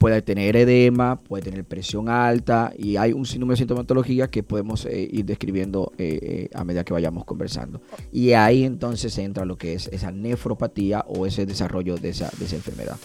puede 0.02 0.20
tener 0.20 0.56
edema, 0.56 1.14
puede 1.14 1.44
tener 1.44 1.64
presión 1.64 2.08
alta 2.08 2.72
y 2.76 2.96
hay 2.96 3.12
un 3.12 3.24
sinnúmero 3.24 3.52
de 3.52 3.58
sintomatologías 3.58 4.30
que 4.30 4.42
podemos 4.42 4.84
eh, 4.86 5.08
ir 5.12 5.24
describiendo 5.24 5.92
eh, 5.96 6.18
eh, 6.20 6.48
a 6.54 6.64
medida 6.64 6.82
que 6.82 6.92
vayamos 6.92 7.24
conversando. 7.24 7.80
Y 8.10 8.32
ahí 8.32 8.64
entonces 8.64 9.16
entra 9.18 9.44
lo 9.44 9.56
que 9.56 9.74
es 9.74 9.86
esa 9.92 10.10
nefropatía 10.10 11.04
o 11.06 11.24
ese 11.24 11.46
desarrollo 11.46 11.98
de 11.98 12.08
esa, 12.08 12.32
de 12.36 12.46
esa 12.46 12.56
enfermedad. 12.56 12.96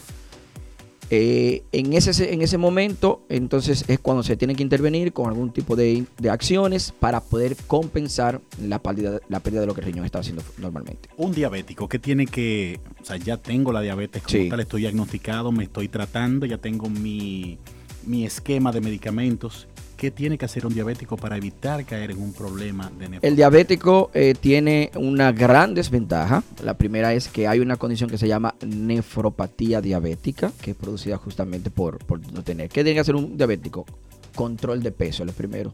Eh, 1.09 1.63
en, 1.71 1.93
ese, 1.93 2.33
en 2.33 2.41
ese 2.41 2.57
momento, 2.57 3.25
entonces 3.29 3.85
es 3.87 3.99
cuando 3.99 4.23
se 4.23 4.35
tiene 4.35 4.55
que 4.55 4.63
intervenir 4.63 5.13
con 5.13 5.27
algún 5.27 5.51
tipo 5.51 5.75
de, 5.75 6.05
acciones 6.29 6.93
para 6.99 7.21
poder 7.21 7.55
compensar 7.67 8.41
la 8.61 8.79
pérdida, 8.79 9.19
la 9.29 9.39
pérdida 9.39 9.61
de 9.61 9.67
lo 9.67 9.73
que 9.73 9.81
el 9.81 9.87
riñón 9.87 10.05
está 10.05 10.19
haciendo 10.19 10.43
normalmente. 10.57 11.09
Un 11.17 11.31
diabético 11.31 11.87
que 11.87 11.99
tiene 11.99 12.25
que, 12.25 12.79
o 13.01 13.05
sea, 13.05 13.17
ya 13.17 13.37
tengo 13.37 13.71
la 13.71 13.81
diabetes 13.81 14.21
como 14.23 14.49
tal, 14.49 14.59
estoy 14.59 14.81
diagnosticado, 14.81 15.51
me 15.51 15.63
estoy 15.63 15.87
tratando, 15.87 16.45
ya 16.45 16.57
tengo 16.57 16.89
mi, 16.89 17.57
mi 18.05 18.25
esquema 18.25 18.71
de 18.71 18.81
medicamentos 18.81 19.67
¿Qué 19.97 20.11
tiene 20.11 20.37
que 20.37 20.45
hacer 20.45 20.63
un 20.63 20.75
diabético 20.75 21.17
para 21.17 21.37
evitar 21.37 21.83
caer 21.83 22.11
en 22.11 22.21
un 22.21 22.31
problema 22.31 22.83
de 22.83 23.09
nefropatía? 23.09 23.29
El 23.29 23.35
diabético 23.35 24.11
eh, 24.13 24.35
tiene 24.39 24.91
una 24.95 25.31
gran 25.31 25.73
desventaja. 25.73 26.43
La 26.63 26.75
primera 26.75 27.15
es 27.15 27.27
que 27.27 27.47
hay 27.47 27.59
una 27.61 27.77
condición 27.77 28.07
que 28.07 28.19
se 28.19 28.27
llama 28.27 28.53
nefropatía 28.63 29.81
diabética, 29.81 30.51
que 30.61 30.71
es 30.71 30.77
producida 30.77 31.17
justamente 31.17 31.71
por, 31.71 31.97
no 32.31 32.43
tener. 32.43 32.69
¿Qué 32.69 32.83
tiene 32.83 32.93
que 32.93 32.99
hacer 32.99 33.15
un 33.15 33.37
diabético? 33.37 33.87
Control 34.35 34.83
de 34.83 34.91
peso, 34.91 35.25
lo 35.25 35.31
primero. 35.31 35.73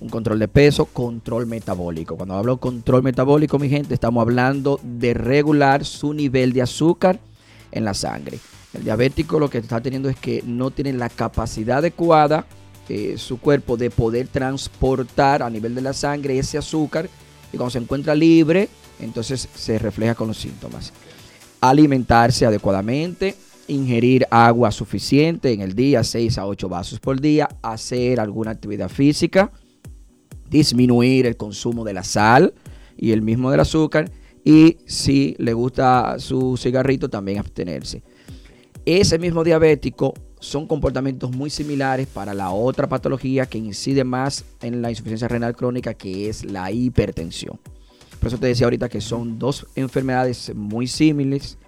Un 0.00 0.08
control 0.08 0.38
de 0.38 0.48
peso, 0.48 0.86
control 0.86 1.46
metabólico. 1.46 2.16
Cuando 2.16 2.36
hablo 2.36 2.56
control 2.56 3.02
metabólico, 3.02 3.58
mi 3.58 3.68
gente, 3.68 3.92
estamos 3.92 4.22
hablando 4.22 4.80
de 4.82 5.12
regular 5.12 5.84
su 5.84 6.14
nivel 6.14 6.54
de 6.54 6.62
azúcar 6.62 7.20
en 7.72 7.84
la 7.84 7.92
sangre. 7.92 8.38
El 8.72 8.84
diabético 8.84 9.38
lo 9.38 9.50
que 9.50 9.58
está 9.58 9.82
teniendo 9.82 10.08
es 10.08 10.16
que 10.16 10.42
no 10.46 10.70
tiene 10.70 10.94
la 10.94 11.10
capacidad 11.10 11.78
adecuada 11.78 12.46
eh, 12.92 13.18
su 13.18 13.38
cuerpo 13.38 13.76
de 13.76 13.88
poder 13.88 14.26
transportar 14.26 15.44
a 15.44 15.48
nivel 15.48 15.76
de 15.76 15.80
la 15.80 15.92
sangre 15.92 16.36
ese 16.40 16.58
azúcar 16.58 17.08
y 17.52 17.56
cuando 17.56 17.70
se 17.70 17.78
encuentra 17.78 18.16
libre, 18.16 18.68
entonces 18.98 19.48
se 19.54 19.78
refleja 19.78 20.16
con 20.16 20.26
los 20.26 20.38
síntomas. 20.38 20.92
Alimentarse 21.60 22.46
adecuadamente, 22.46 23.36
ingerir 23.68 24.26
agua 24.28 24.72
suficiente 24.72 25.52
en 25.52 25.60
el 25.60 25.76
día, 25.76 26.02
6 26.02 26.38
a 26.38 26.46
8 26.46 26.68
vasos 26.68 26.98
por 26.98 27.20
día, 27.20 27.48
hacer 27.62 28.18
alguna 28.18 28.50
actividad 28.50 28.88
física, 28.88 29.52
disminuir 30.48 31.26
el 31.26 31.36
consumo 31.36 31.84
de 31.84 31.94
la 31.94 32.02
sal 32.02 32.54
y 32.96 33.12
el 33.12 33.22
mismo 33.22 33.52
del 33.52 33.60
azúcar 33.60 34.10
y 34.44 34.78
si 34.86 35.36
le 35.38 35.52
gusta 35.52 36.16
su 36.18 36.56
cigarrito 36.56 37.08
también 37.08 37.38
abstenerse. 37.38 38.02
Ese 38.84 39.16
mismo 39.20 39.44
diabético 39.44 40.12
son 40.40 40.66
comportamientos 40.66 41.30
muy 41.30 41.50
similares 41.50 42.06
para 42.08 42.34
la 42.34 42.50
otra 42.50 42.88
patología 42.88 43.46
que 43.46 43.58
incide 43.58 44.04
más 44.04 44.44
en 44.62 44.82
la 44.82 44.90
insuficiencia 44.90 45.28
renal 45.28 45.54
crónica, 45.54 45.94
que 45.94 46.28
es 46.28 46.44
la 46.44 46.70
hipertensión. 46.72 47.60
Por 48.18 48.28
eso 48.28 48.38
te 48.38 48.48
decía 48.48 48.66
ahorita 48.66 48.88
que 48.88 49.00
son 49.00 49.38
dos 49.38 49.66
enfermedades 49.76 50.52
muy 50.54 50.86
similares, 50.86 51.58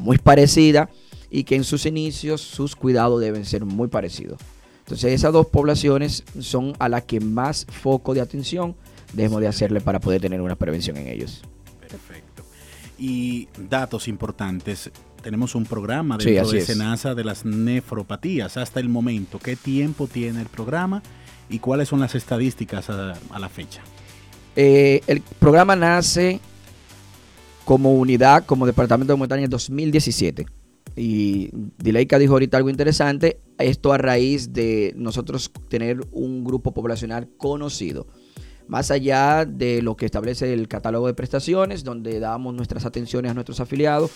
muy 0.00 0.18
parecidas 0.18 0.88
y 1.30 1.44
que 1.44 1.54
en 1.54 1.64
sus 1.64 1.86
inicios 1.86 2.40
sus 2.40 2.74
cuidados 2.74 3.20
deben 3.20 3.44
ser 3.44 3.64
muy 3.64 3.88
parecidos. 3.88 4.38
Entonces 4.80 5.12
esas 5.12 5.32
dos 5.32 5.46
poblaciones 5.46 6.24
son 6.40 6.74
a 6.78 6.88
las 6.88 7.04
que 7.04 7.20
más 7.20 7.66
foco 7.66 8.12
de 8.14 8.20
atención 8.20 8.74
debemos 9.12 9.40
de 9.40 9.48
hacerle 9.48 9.80
para 9.80 10.00
poder 10.00 10.20
tener 10.20 10.40
una 10.40 10.56
prevención 10.56 10.96
en 10.96 11.08
ellos. 11.08 11.42
Perfecto. 11.80 12.42
Y 12.98 13.48
datos 13.68 14.08
importantes 14.08 14.90
tenemos 15.24 15.54
un 15.54 15.64
programa 15.64 16.18
dentro 16.18 16.50
de 16.50 16.60
Senasa 16.60 17.14
de 17.14 17.24
las 17.24 17.46
nefropatías 17.46 18.58
hasta 18.58 18.78
el 18.78 18.90
momento. 18.90 19.38
¿Qué 19.38 19.56
tiempo 19.56 20.06
tiene 20.06 20.42
el 20.42 20.48
programa 20.48 21.02
y 21.48 21.60
cuáles 21.60 21.88
son 21.88 22.00
las 22.00 22.14
estadísticas 22.14 22.90
a, 22.90 23.16
la 23.38 23.48
fecha? 23.48 23.82
Eh, 24.54 25.00
el 25.06 25.22
programa 25.22 25.74
nace 25.76 26.40
como 27.64 27.94
unidad, 27.94 28.44
como 28.44 28.66
departamento 28.66 29.14
de 29.14 29.18
montaña 29.18 29.44
en 29.44 29.50
2017. 29.50 30.44
Y 30.94 31.48
Dileika 31.78 32.18
dijo 32.18 32.34
ahorita 32.34 32.58
algo 32.58 32.68
interesante, 32.68 33.40
esto 33.58 33.94
a 33.94 33.98
raíz 33.98 34.52
de 34.52 34.92
nosotros 34.94 35.50
tener 35.68 36.06
un 36.12 36.44
grupo 36.44 36.74
poblacional 36.74 37.28
conocido 37.38 38.06
más 38.68 38.90
allá 38.90 39.44
de 39.44 39.82
lo 39.82 39.96
que 39.96 40.06
establece 40.06 40.52
el 40.52 40.68
catálogo 40.68 41.06
de 41.06 41.14
prestaciones, 41.14 41.84
donde 41.84 42.18
damos 42.20 42.54
nuestras 42.54 42.84
atenciones 42.84 43.30
a 43.30 43.34
nuestros 43.34 43.60
afiliados 43.60 44.10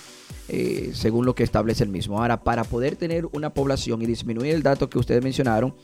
eh, 0.48 0.90
según 0.94 1.26
lo 1.26 1.34
que 1.34 1.44
establece 1.44 1.84
el 1.84 1.90
mismo. 1.90 2.20
Ahora, 2.20 2.42
para 2.42 2.64
poder 2.64 2.96
tener 2.96 3.26
una 3.32 3.50
población 3.50 4.02
y 4.02 4.06
disminuir 4.06 4.54
el 4.54 4.62
dato 4.62 4.88
que 4.88 4.98
ustedes 4.98 5.22
mencionaron 5.22 5.74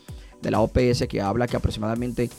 de 0.41 0.51
la 0.51 0.61
OPS, 0.61 1.07
que 1.09 1.21
habla 1.21 1.47
que 1.47 1.57
aproximadamente 1.57 2.31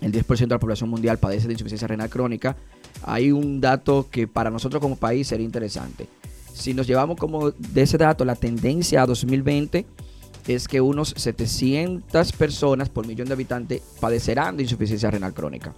el 0.00 0.12
10% 0.12 0.38
de 0.38 0.46
la 0.46 0.58
población 0.58 0.90
mundial 0.90 1.18
padece 1.18 1.46
de 1.46 1.54
insuficiencia 1.54 1.88
renal 1.88 2.10
crónica, 2.10 2.56
hay 3.04 3.32
un 3.32 3.60
dato 3.60 4.08
que 4.10 4.28
para 4.28 4.50
nosotros 4.50 4.80
como 4.80 4.96
país 4.96 5.28
sería 5.28 5.46
interesante. 5.46 6.08
Si 6.52 6.74
nos 6.74 6.86
llevamos 6.86 7.16
como 7.16 7.50
de 7.50 7.82
ese 7.82 7.98
dato 7.98 8.24
la 8.24 8.36
tendencia 8.36 9.02
a 9.02 9.06
2020, 9.06 9.86
es 10.46 10.68
que 10.68 10.80
unos 10.80 11.14
700 11.16 12.32
personas 12.32 12.88
por 12.88 13.06
millón 13.06 13.28
de 13.28 13.34
habitantes 13.34 13.82
padecerán 14.00 14.56
de 14.56 14.64
insuficiencia 14.64 15.10
renal 15.10 15.34
crónica. 15.34 15.74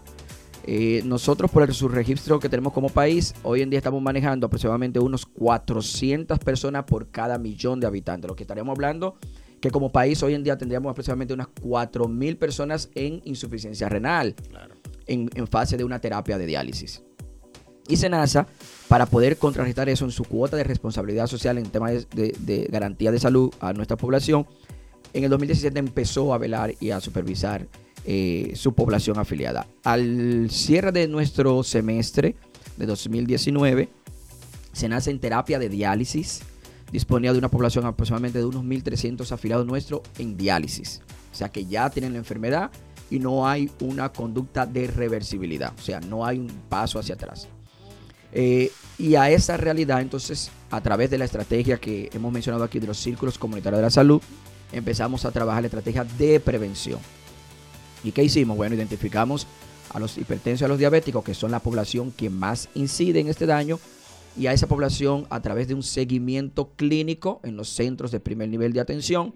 Eh, 0.66 1.02
nosotros 1.04 1.50
por 1.50 1.62
el 1.62 1.75
subregistro 1.75 2.40
que 2.40 2.49
tenemos 2.49 2.73
como 2.73 2.88
país, 2.88 3.35
hoy 3.42 3.61
en 3.61 3.68
día 3.68 3.78
estamos 3.78 4.00
manejando 4.00 4.47
aproximadamente 4.47 4.99
unos 4.99 5.26
400 5.26 6.38
personas 6.38 6.85
por 6.85 7.11
cada 7.11 7.38
millón 7.38 7.80
de 7.80 7.87
habitantes. 7.87 8.28
Lo 8.28 8.35
que 8.35 8.44
estaríamos 8.44 8.75
hablando 8.75 9.16
que 9.64 9.71
como 9.71 9.90
país 9.90 10.23
hoy 10.23 10.35
en 10.35 10.44
día 10.44 10.59
tendríamos 10.59 10.90
aproximadamente 10.90 11.33
unas 11.33 11.47
4.000 11.47 12.37
personas 12.37 12.90
en 12.94 13.23
insuficiencia 13.25 13.88
renal, 13.88 14.35
en, 15.06 15.30
fase 15.47 15.78
de 15.78 15.85
una 15.85 16.00
terapia 16.00 16.37
de 16.37 16.44
diálisis. 16.44 17.02
Y 17.88 17.97
SENASA, 17.97 18.47
para 18.88 19.07
poder 19.07 19.37
contrarrestar 19.37 19.88
eso 19.88 20.05
en 20.05 20.11
su 20.11 20.25
cuota 20.25 20.57
de 20.57 20.64
responsabilidad 20.64 21.26
social 21.26 21.59
en 21.59 21.67
temas 21.67 22.09
de, 22.11 22.69
garantía 22.71 23.12
de 23.12 23.19
salud 23.19 23.53
a 23.61 23.73
nuestra 23.73 23.97
población, 23.97 24.47
en 25.12 25.25
el 25.25 25.31
2017 25.31 25.79
empezó 25.79 26.35
a 26.35 26.38
velar 26.38 26.75
y 26.81 26.91
a 26.91 27.00
supervisar 27.00 27.69
eh, 28.05 28.53
su 28.57 28.75
población 28.75 29.19
afiliada. 29.19 29.67
Al 29.85 30.49
cierre 30.50 30.93
de 30.93 31.09
nuestro 31.09 31.62
semestre 31.62 32.37
de 32.76 32.87
2019, 32.87 33.88
se 34.73 34.87
en 34.87 35.21
terapia 35.21 35.59
de 35.59 35.69
diálisis. 35.69 36.43
Disponía 36.91 37.33
de 37.33 37.38
una 37.38 37.49
población 37.49 37.87
aproximadamente 37.87 38.38
de 38.38 38.45
unos 38.45 38.64
1.300 38.64 39.31
afiliados 39.33 39.67
nuestros 39.67 40.03
en 40.19 40.37
diálisis. 40.37 41.00
O 41.33 41.35
sea 41.35 41.49
que 41.49 41.67
ya 41.67 41.91
tienen 41.91 42.12
la 42.12 42.19
enfermedad 42.19 42.71
y 43.11 43.19
no 43.19 43.47
hay 43.47 43.71
una 43.81 44.12
conducta 44.12 44.67
de 44.67 44.87
reversibilidad. 44.87 45.73
O 45.79 45.83
sea, 45.83 46.00
no 46.00 46.26
hay 46.26 46.38
un 46.38 46.49
paso 46.69 46.99
hacia 46.99 47.14
atrás. 47.14 47.49
Eh, 48.35 48.71
y 48.99 49.14
a 49.14 49.31
esa 49.31 49.57
realidad, 49.57 50.00
entonces, 50.00 50.50
a 50.71 50.81
través 50.81 51.11
de 51.11 51.19
la 51.19 51.25
estrategia 51.25 51.79
que 51.79 52.11
hemos 52.12 52.33
mencionado 52.33 52.64
aquí 52.64 52.79
de 52.79 52.87
los 52.87 52.99
círculos 52.99 53.38
comunitarios 53.38 53.79
de 53.79 53.85
la 53.85 53.91
salud, 53.91 54.21
empezamos 54.73 55.25
a 55.25 55.31
trabajar 55.31 55.62
la 55.62 55.69
estrategia 55.69 56.05
de 56.05 56.41
prevención. 56.41 56.99
¿Y 58.03 58.12
qué 58.12 58.23
hicimos? 58.23 58.57
Bueno, 58.57 58.75
identificamos 58.75 59.47
a 59.91 59.99
los 59.99 60.19
hipertensos 60.19 60.62
y 60.62 60.64
a 60.64 60.69
los 60.69 60.79
diabéticos, 60.79 61.25
que 61.25 61.35
son 61.35 61.50
la 61.50 61.61
población 61.61 62.12
que 62.12 62.29
más 62.29 62.69
incide 62.75 63.21
en 63.21 63.29
este 63.29 63.47
daño, 63.47 63.79
y 64.37 64.49
a 64.49 64.53
esa 64.53 64.67
población 64.67 65.26
a 65.31 65.41
través 65.41 65.69
de 65.69 65.75
un 65.75 65.83
seguimiento 65.83 66.73
clínico 66.75 67.41
en 67.45 67.57
los 67.57 67.69
centros 67.69 68.11
de 68.11 68.21
primer 68.21 68.49
nivel 68.49 68.73
de 68.73 68.81
atención, 68.81 69.35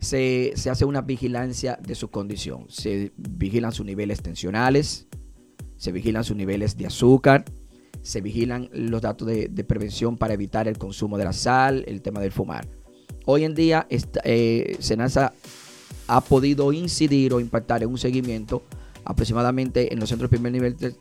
se, 0.00 0.54
hace 0.70 0.84
una 0.84 1.02
vigilancia 1.02 1.78
de 1.80 1.94
su 1.94 2.10
condición. 2.10 2.64
Se 2.68 3.12
vigilan 3.16 3.72
sus 3.72 3.84
niveles 3.84 4.22
tensionales, 4.22 5.06
se 5.76 5.92
vigilan 5.92 6.24
sus 6.24 6.36
niveles 6.36 6.76
de 6.76 6.86
azúcar, 6.86 7.44
se 8.02 8.20
vigilan 8.20 8.68
los 8.72 9.02
datos 9.02 9.26
de, 9.26 9.48
prevención 9.64 10.16
para 10.16 10.34
evitar 10.34 10.68
el 10.68 10.78
consumo 10.78 11.18
de 11.18 11.24
la 11.24 11.32
sal, 11.32 11.84
el 11.86 12.02
tema 12.02 12.20
del 12.20 12.32
fumar. 12.32 12.66
Hoy 13.26 13.44
en 13.44 13.54
día, 13.54 13.86
eh, 14.24 14.76
Senasa 14.80 15.32
ha 16.06 16.20
podido 16.20 16.72
incidir 16.72 17.32
o 17.32 17.40
impactar 17.40 17.82
en 17.82 17.90
un 17.90 17.98
seguimiento 17.98 18.62
aproximadamente 19.04 19.92
en 19.92 20.00
los 20.00 20.08
centros 20.08 20.30
de 20.30 20.36
primer 20.36 20.52
nivel 20.52 20.76
de, 20.76 20.94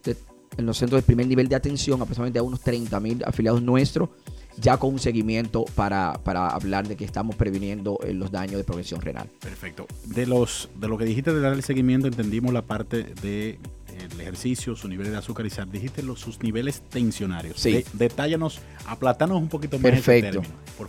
en 0.57 0.65
los 0.65 0.77
centros 0.77 1.01
de 1.01 1.05
primer 1.05 1.27
nivel 1.27 1.47
de 1.47 1.55
atención, 1.55 2.01
aproximadamente 2.01 2.39
a 2.39 2.43
unos 2.43 2.61
30 2.61 2.99
mil 2.99 3.23
afiliados 3.25 3.61
nuestros, 3.61 4.09
ya 4.57 4.77
con 4.77 4.93
un 4.93 4.99
seguimiento 4.99 5.65
para, 5.75 6.11
hablar 6.11 6.87
de 6.87 6.95
que 6.95 7.05
estamos 7.05 7.35
previniendo 7.35 7.97
eh, 8.03 8.13
los 8.13 8.31
daños 8.31 8.57
de 8.57 8.63
progresión 8.63 9.01
renal. 9.01 9.29
Perfecto. 9.39 9.87
De 10.05 10.25
los 10.25 10.69
de 10.75 10.87
lo 10.87 10.97
que 10.97 11.05
dijiste 11.05 11.33
de 11.33 11.39
dar 11.39 11.53
el 11.53 11.63
seguimiento, 11.63 12.07
entendimos 12.07 12.53
la 12.53 12.63
parte 12.63 13.03
de 13.21 13.57
el 13.99 14.21
ejercicio, 14.21 14.75
su 14.75 14.87
nivel 14.87 15.11
de 15.11 15.17
azúcar 15.17 15.45
y 15.45 15.49
sal. 15.49 15.71
Dijiste 15.71 16.03
los, 16.03 16.19
sus 16.19 16.41
niveles 16.41 16.81
tensionarios. 16.89 17.59
Sí. 17.59 17.83
detállanos, 17.93 18.59
aplatanos 18.85 19.37
un 19.37 19.49
poquito 19.49 19.77
más. 19.77 19.91
Perfecto. 19.91 20.41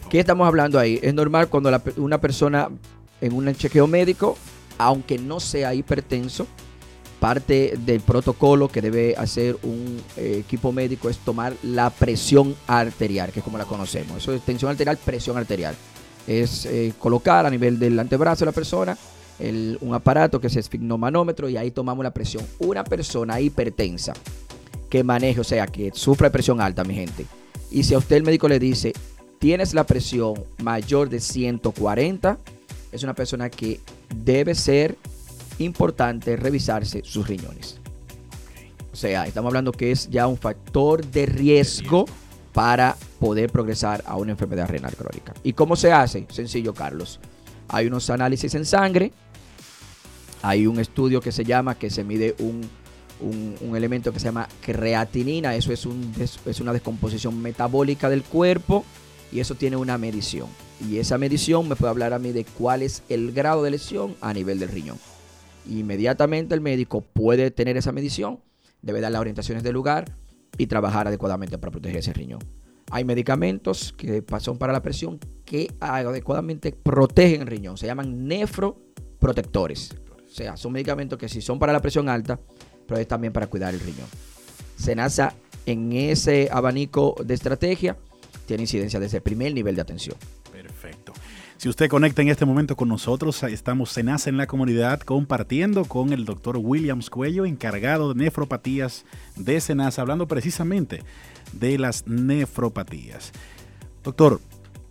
¿Qué 0.09 0.21
estamos 0.21 0.47
hablando 0.47 0.79
ahí? 0.79 0.99
Es 1.03 1.15
normal 1.15 1.49
cuando 1.49 1.71
una 1.97 2.21
persona 2.21 2.69
en 3.21 3.33
un 3.33 3.55
chequeo 3.55 3.87
médico, 3.87 4.37
aunque 4.79 5.19
no 5.19 5.41
sea 5.41 5.75
hipertenso, 5.75 6.47
parte 7.21 7.75
del 7.79 8.01
protocolo 8.01 8.69
que 8.69 8.81
debe 8.81 9.15
hacer 9.17 9.57
un 9.63 10.03
eh, 10.17 10.39
equipo 10.41 10.73
médico 10.73 11.11
es 11.11 11.19
tomar 11.19 11.53
la 11.63 11.91
presión 11.91 12.57
arterial, 12.67 13.31
que 13.31 13.41
es 13.41 13.45
como 13.45 13.59
la 13.59 13.67
conocemos. 13.67 14.17
Eso 14.17 14.33
es 14.33 14.41
tensión 14.43 14.71
arterial, 14.71 14.97
presión 14.97 15.37
arterial. 15.37 15.77
Es 16.27 16.65
eh, 16.67 16.95
colocar 16.99 17.45
a 17.45 17.51
nivel 17.51 17.79
del 17.79 17.99
antebrazo 17.99 18.41
de 18.41 18.47
la 18.47 18.53
persona 18.53 18.97
un 19.81 19.95
aparato 19.95 20.41
que 20.41 20.49
es 20.49 20.57
esfigmomanómetro 20.57 21.49
y 21.49 21.57
ahí 21.57 21.71
tomamos 21.71 22.03
la 22.03 22.13
presión. 22.13 22.45
Una 22.59 22.85
persona 22.85 23.41
hipertensa 23.41 24.13
que 24.89 25.05
maneje, 25.05 25.41
o 25.41 25.45
sea, 25.45 25.67
que 25.67 25.91
sufra 25.95 26.29
de 26.29 26.33
presión 26.33 26.61
alta, 26.61 26.85
mi 26.85 26.95
gente. 26.95 27.25
Y 27.71 27.85
si 27.85 27.95
a 27.95 27.99
usted 27.99 28.17
el 28.17 28.25
médico 28.25 28.49
le 28.49 28.59
dice, 28.59 28.93
tienes 29.39 29.73
la 29.73 29.85
presión 29.85 30.35
mayor 30.63 31.09
de 31.09 31.21
140, 31.21 32.39
es 32.93 33.03
una 33.03 33.15
persona 33.15 33.49
que 33.49 33.81
debe 34.15 34.55
ser 34.55 34.97
importante 35.59 36.37
revisarse 36.37 37.03
sus 37.05 37.29
riñones. 37.29 37.79
O 38.93 38.97
sea, 38.97 39.27
estamos 39.27 39.51
hablando 39.51 39.73
que 39.73 39.93
es 39.93 40.11
ya 40.11 40.27
un 40.27 40.37
factor 40.37 41.05
de 41.07 41.27
riesgo 41.27 42.07
para 42.53 42.97
poder 43.21 43.51
progresar 43.51 44.03
a 44.07 44.17
una 44.17 44.33
enfermedad 44.33 44.69
renal 44.69 44.97
crónica. 44.97 45.33
¿Y 45.45 45.53
cómo 45.53 45.77
se 45.77 45.93
hace? 45.93 46.27
Sencillo, 46.29 46.75
Carlos. 46.75 47.21
Hay 47.69 47.87
unos 47.87 48.11
análisis 48.11 48.55
en 48.57 48.65
sangre, 48.65 49.13
hay 50.43 50.67
un 50.67 50.81
estudio 50.81 51.21
que 51.21 51.33
se 51.33 51.45
llama, 51.45 51.77
que 51.77 51.91
se 51.91 52.05
mide 52.05 52.35
un, 52.39 52.69
elemento 53.75 54.13
que 54.13 54.19
se 54.19 54.27
llama 54.27 54.49
creatinina, 54.63 55.55
eso 55.55 55.73
es, 55.73 55.85
un, 55.85 56.13
es 56.19 56.61
una 56.61 56.73
descomposición 56.73 57.41
metabólica 57.41 58.09
del 58.09 58.23
cuerpo 58.23 58.85
y 59.33 59.41
eso 59.41 59.55
tiene 59.55 59.77
una 59.77 59.99
medición. 59.99 60.49
Y 60.89 60.99
esa 60.99 61.19
medición 61.19 61.69
me 61.69 61.77
puede 61.77 61.91
hablar 61.91 62.13
a 62.13 62.19
mí 62.19 62.33
de 62.33 62.45
cuál 62.45 62.83
es 62.83 63.03
el 63.09 63.33
grado 63.33 63.63
de 63.63 63.71
lesión 63.71 64.17
a 64.21 64.33
nivel 64.33 64.59
del 64.59 64.71
riñón. 64.71 64.99
Inmediatamente 65.69 66.55
el 66.55 66.61
médico 66.61 67.03
puede 67.03 67.51
tener 67.51 67.77
esa 67.77 67.93
medición, 67.93 68.41
debe 68.83 69.01
dar 69.01 69.13
las 69.13 69.21
orientaciones 69.21 69.63
del 69.63 69.75
lugar 69.75 70.17
y 70.57 70.67
trabajar 70.67 71.07
adecuadamente 71.07 71.59
para 71.59 71.71
proteger 71.71 71.99
ese 71.99 72.13
riñón. 72.13 72.41
Hay 72.91 73.05
medicamentos 73.05 73.93
que 73.97 74.25
son 74.41 74.59
para 74.59 74.73
la 74.73 74.83
presión 74.83 75.21
que 75.45 75.73
adecuadamente 75.81 76.73
protegen 76.73 77.43
el 77.43 77.47
riñón, 77.47 77.77
se 77.77 77.87
llaman 77.87 78.27
nefroprotectores. 78.27 79.95
O 80.31 80.33
sea, 80.33 80.57
son 80.57 80.73
medicamentos 80.73 81.19
que 81.19 81.29
si 81.29 81.41
son 81.41 81.59
para 81.59 81.73
la 81.73 81.81
presión 81.81 82.09
alta, 82.09 82.39
pero 82.87 83.01
es 83.01 83.09
también 83.09 83.33
para 83.33 83.49
cuidar 83.49 83.75
el 83.75 83.81
riñón. 83.81 84.07
Senasa 84.77 85.35
en 85.67 85.93
ese 85.93 86.49
abanico 86.53 87.17
de 87.25 87.35
estrategia 87.35 87.97
tiene 88.47 88.63
incidencia 88.63 89.01
desde 89.01 89.19
el 89.19 89.23
primer 89.23 89.53
nivel 89.53 89.75
de 89.75 89.83
atención. 89.83 90.17
Perfecto. 90.53 91.13
Si 91.57 91.69
usted 91.69 91.91
conecta 91.91 92.23
en 92.23 92.29
este 92.29 92.47
momento 92.47 92.75
con 92.75 92.89
nosotros, 92.89 93.43
estamos 93.43 93.91
Senasa 93.91 94.31
en 94.31 94.39
la 94.39 94.47
comunidad 94.47 95.01
compartiendo 95.01 95.85
con 95.85 96.13
el 96.13 96.25
doctor 96.25 96.57
Williams 96.57 97.11
Cuello, 97.11 97.45
encargado 97.45 98.15
de 98.15 98.25
nefropatías 98.25 99.05
de 99.37 99.61
Senasa, 99.61 100.01
hablando 100.01 100.27
precisamente 100.27 101.03
de 101.53 101.77
las 101.77 102.07
nefropatías. 102.07 103.33
Doctor, 104.03 104.41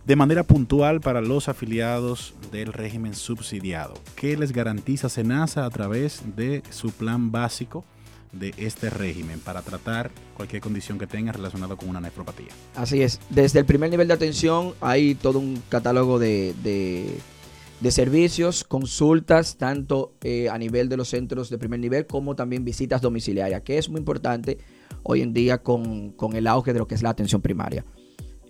de 0.04 0.16
manera 0.16 0.42
puntual 0.42 1.00
para 1.00 1.20
los 1.20 1.48
afiliados 1.48 2.34
del 2.50 2.72
régimen 2.72 3.14
subsidiado, 3.14 3.94
¿qué 4.16 4.36
les 4.36 4.52
garantiza 4.52 5.08
Senasa 5.08 5.64
a 5.64 5.70
través 5.70 6.22
de 6.36 6.62
su 6.70 6.90
plan 6.90 7.30
básico? 7.30 7.84
de 8.32 8.54
este 8.56 8.90
régimen 8.90 9.40
para 9.40 9.62
tratar 9.62 10.10
cualquier 10.36 10.62
condición 10.62 10.98
que 10.98 11.06
tenga 11.06 11.32
relacionada 11.32 11.76
con 11.76 11.88
una 11.88 12.00
nefropatía. 12.00 12.48
Así 12.76 13.02
es. 13.02 13.20
Desde 13.28 13.58
el 13.58 13.64
primer 13.64 13.90
nivel 13.90 14.08
de 14.08 14.14
atención 14.14 14.74
hay 14.80 15.14
todo 15.14 15.38
un 15.38 15.60
catálogo 15.68 16.18
de, 16.18 16.54
de, 16.62 17.90
servicios, 17.90 18.62
consultas, 18.62 19.56
tanto 19.56 20.14
eh, 20.22 20.48
a 20.48 20.58
nivel 20.58 20.88
de 20.88 20.96
los 20.96 21.08
centros 21.08 21.50
de 21.50 21.58
primer 21.58 21.80
nivel 21.80 22.06
como 22.06 22.36
también 22.36 22.64
visitas 22.64 23.00
domiciliarias, 23.00 23.62
que 23.62 23.78
es 23.78 23.88
muy 23.88 23.98
importante 23.98 24.58
hoy 25.02 25.22
en 25.22 25.32
día 25.32 25.58
con, 25.62 26.14
el 26.32 26.46
auge 26.46 26.72
de 26.72 26.78
lo 26.78 26.86
que 26.86 26.94
es 26.94 27.02
la 27.02 27.10
atención 27.10 27.40
primaria. 27.40 27.84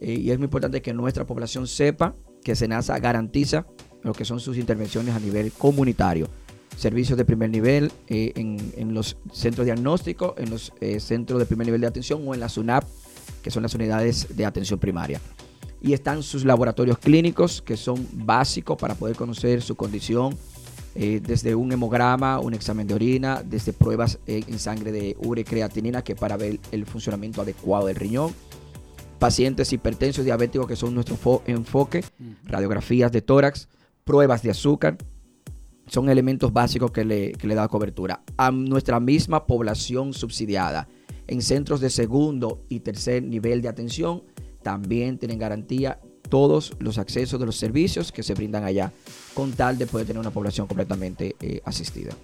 Eh, 0.01 0.15
y 0.15 0.31
es 0.31 0.39
muy 0.39 0.47
importante 0.47 0.81
que 0.81 0.95
nuestra 0.95 1.27
población 1.27 1.67
sepa 1.67 2.17
que 2.43 2.57
SENASA 2.57 2.99
garantiza 2.99 3.67
lo 4.03 4.13
que 4.13 4.25
son 4.25 4.41
sus 4.41 4.57
intervenciones 4.57 5.15
a 5.15 5.21
nivel 5.21 5.53
comunitario 5.53 6.29
servicios 6.77 7.19
de 7.19 7.27
primer 7.27 7.51
nivel 7.51 7.93
eh, 8.09 8.33
en, 8.37 8.95
los 8.95 9.19
centros 9.33 9.67
diagnósticos, 9.67 10.33
en 10.39 10.49
los 10.49 10.73
eh, 10.81 10.99
centros 10.99 11.39
de 11.39 11.45
primer 11.45 11.67
nivel 11.67 11.83
de 11.83 11.89
atención 11.89 12.23
o 12.27 12.33
en 12.33 12.41
la 12.41 12.49
SUNAP, 12.49 12.85
que 13.43 13.51
son 13.51 13.63
las 13.63 13.75
unidades 13.75 14.35
de 14.35 14.47
atención 14.47 14.81
primaria. 14.81 15.21
Y 15.83 15.93
están 15.93 16.23
sus 16.23 16.45
laboratorios 16.47 16.97
clínicos, 16.97 17.61
que 17.61 17.77
son 17.77 18.07
básicos 18.13 18.79
para 18.79 18.95
poder 18.95 19.15
conocer 19.15 19.61
su 19.61 19.75
condición, 19.75 20.39
desde 20.95 21.55
un 21.55 21.71
hemograma, 21.71 22.41
un 22.41 22.55
examen 22.55 22.87
de 22.87 22.95
orina, 22.95 23.43
desde 23.43 23.73
pruebas 23.73 24.19
en 24.27 24.59
sangre 24.59 24.91
de 24.91 25.17
urea 25.25 25.45
creatinina, 25.45 26.03
que 26.03 26.17
para 26.17 26.37
ver 26.37 26.59
el 26.73 26.87
funcionamiento 26.87 27.43
adecuado 27.43 27.87
del 27.87 27.97
riñón. 27.97 28.33
Pacientes 29.21 29.73
hipertensos, 29.73 30.25
diabéticos, 30.25 30.67
que 30.67 30.75
son 30.75 30.95
nuestro 30.95 31.17
enfoque, 31.47 32.03
radiografías 32.45 33.13
de 33.13 33.23
tórax, 33.23 33.69
pruebas 34.03 34.43
de 34.43 34.51
azúcar, 34.51 34.97
son 35.87 36.09
elementos 36.09 36.53
básicos 36.53 36.91
que 36.91 37.05
le, 37.05 37.33
que 37.33 37.47
le 37.47 37.55
da 37.55 37.69
cobertura. 37.69 38.23
A 38.37 38.51
nuestra 38.51 38.99
misma 38.99 39.47
población 39.47 40.15
subsidiada 40.15 40.89
en 41.27 41.43
centros 41.43 41.81
de 41.81 41.91
segundo 41.91 42.65
y 42.69 42.81
tercer 42.81 43.23
nivel 43.23 43.61
de 43.61 43.69
atención 43.69 44.23
también 44.63 45.19
tienen 45.19 45.39
garantía 45.39 46.01
todos 46.31 46.73
los 46.79 46.97
accesos 46.97 47.39
de 47.39 47.45
los 47.45 47.57
servicios 47.57 48.13
que 48.13 48.23
se 48.23 48.35
brindan 48.35 48.65
allá, 48.65 48.91
con 49.35 49.53
tal 49.53 49.77
de 49.77 49.87
poder 49.87 50.07
tener 50.07 50.21
una 50.21 50.31
población 50.31 50.67
completamente 50.67 51.37
eh, 51.41 51.61
asistida. 51.65 52.15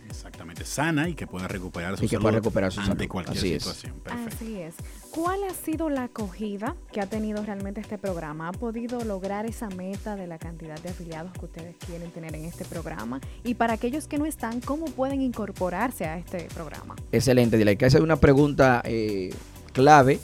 Sana 0.67 1.09
y 1.09 1.15
que 1.15 1.27
pueda 1.27 1.49
recuperar 1.49 1.97
su 1.97 2.05
Y 2.05 2.09
que 2.09 2.17
salud 2.17 2.23
pueda 2.23 2.37
recuperar 2.37 2.73
su 2.73 2.81
ante 2.81 2.93
salud. 2.97 3.09
cualquier 3.09 3.39
Así 3.39 3.53
es. 3.55 3.63
situación. 3.63 3.95
Perfecto. 4.05 4.35
Así 4.37 4.57
es. 4.61 4.75
¿Cuál 5.11 5.45
ha 5.45 5.55
sido 5.55 5.89
la 5.89 6.05
acogida 6.05 6.77
que 6.93 7.01
ha 7.01 7.07
tenido 7.07 7.43
realmente 7.45 7.81
este 7.81 7.97
programa? 7.97 8.49
¿Ha 8.49 8.53
podido 8.53 9.03
lograr 9.05 9.47
esa 9.47 9.69
meta 9.71 10.15
de 10.17 10.27
la 10.27 10.39
cantidad 10.39 10.79
de 10.81 10.91
afiliados 10.91 11.33
que 11.33 11.45
ustedes 11.47 11.77
quieren 11.87 12.11
tener 12.11 12.35
en 12.35 12.45
este 12.45 12.65
programa? 12.67 13.21
Y 13.45 13.55
para 13.55 13.75
aquellos 13.75 14.07
que 14.09 14.19
no 14.19 14.27
están, 14.27 14.61
¿cómo 14.61 14.87
pueden 14.87 15.23
incorporarse 15.23 16.05
a 16.05 16.19
este 16.19 16.49
programa? 16.55 16.97
Excelente, 17.13 17.57
Dile. 17.57 17.77
que 17.79 17.87
hacer 17.87 18.03
una 18.03 18.17
pregunta 18.17 18.83
eh, 18.85 19.33
clave, 19.73 20.21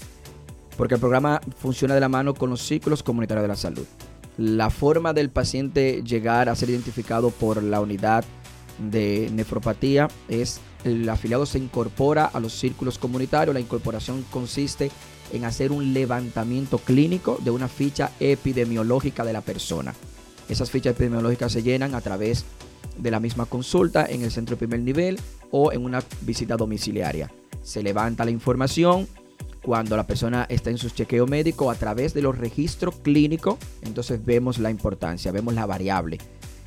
porque 0.77 0.95
el 0.95 1.01
programa 1.01 1.41
funciona 1.59 1.95
de 1.95 2.01
la 2.01 2.09
mano 2.09 2.35
con 2.35 2.51
los 2.51 2.61
círculos 2.63 3.03
comunitarios 3.03 3.43
de 3.45 3.49
la 3.49 3.57
salud. 3.57 3.87
La 4.39 4.71
forma 4.71 5.13
del 5.13 5.31
paciente 5.31 6.03
llegar 6.03 6.49
a 6.49 6.57
ser 6.57 6.71
identificado 6.71 7.31
por 7.31 7.63
la 7.63 7.81
unidad 7.81 8.25
de 8.79 9.31
nefropatía 9.33 10.09
es 10.29 10.61
el 10.85 11.09
afiliado 11.09 11.47
se 11.47 11.59
incorpora 11.59 12.25
a 12.25 12.41
los 12.41 12.55
círculos 12.55 12.99
comunitarios. 12.99 13.55
La 13.55 13.61
incorporación 13.61 14.25
consiste 14.31 14.91
en 15.33 15.45
hacer 15.45 15.73
un 15.73 15.95
levantamiento 15.95 16.79
clínico 16.79 17.39
de 17.43 17.51
una 17.51 17.69
ficha 17.69 18.11
epidemiológica 18.21 19.25
de 19.25 19.33
la 19.33 19.41
persona. 19.41 19.95
Esas 20.49 20.71
fichas 20.71 20.95
epidemiológicas 20.95 21.53
se 21.53 21.63
llenan 21.63 21.95
a 21.95 22.01
través 22.01 22.45
de 22.99 23.11
la 23.11 23.21
misma 23.21 23.47
consulta 23.47 24.07
en 24.07 24.23
el 24.23 24.31
centro 24.31 24.57
de 24.57 24.59
primer 24.59 24.81
nivel 24.81 25.19
o 25.51 25.73
en 25.73 25.85
una 25.85 26.03
visita 26.23 26.57
domiciliaria. 26.57 27.31
Se 27.63 27.83
levanta 27.83 28.25
la 28.25 28.31
información 28.31 29.07
cuando 29.63 29.97
la 29.97 30.07
persona 30.07 30.47
está 30.49 30.71
en 30.71 30.79
su 30.79 30.91
chequeo 30.91 31.27
médico 31.27 31.71
a 31.71 31.77
través 31.77 32.13
de 32.13 32.23
los 32.23 32.37
registros 32.37 32.97
clínicos, 32.97 33.57
entonces 33.83 34.23
vemos 34.25 34.59
la 34.59 34.71
importancia, 34.71 35.31
vemos 35.31 35.55
la 35.55 35.67
variable. 35.67 36.19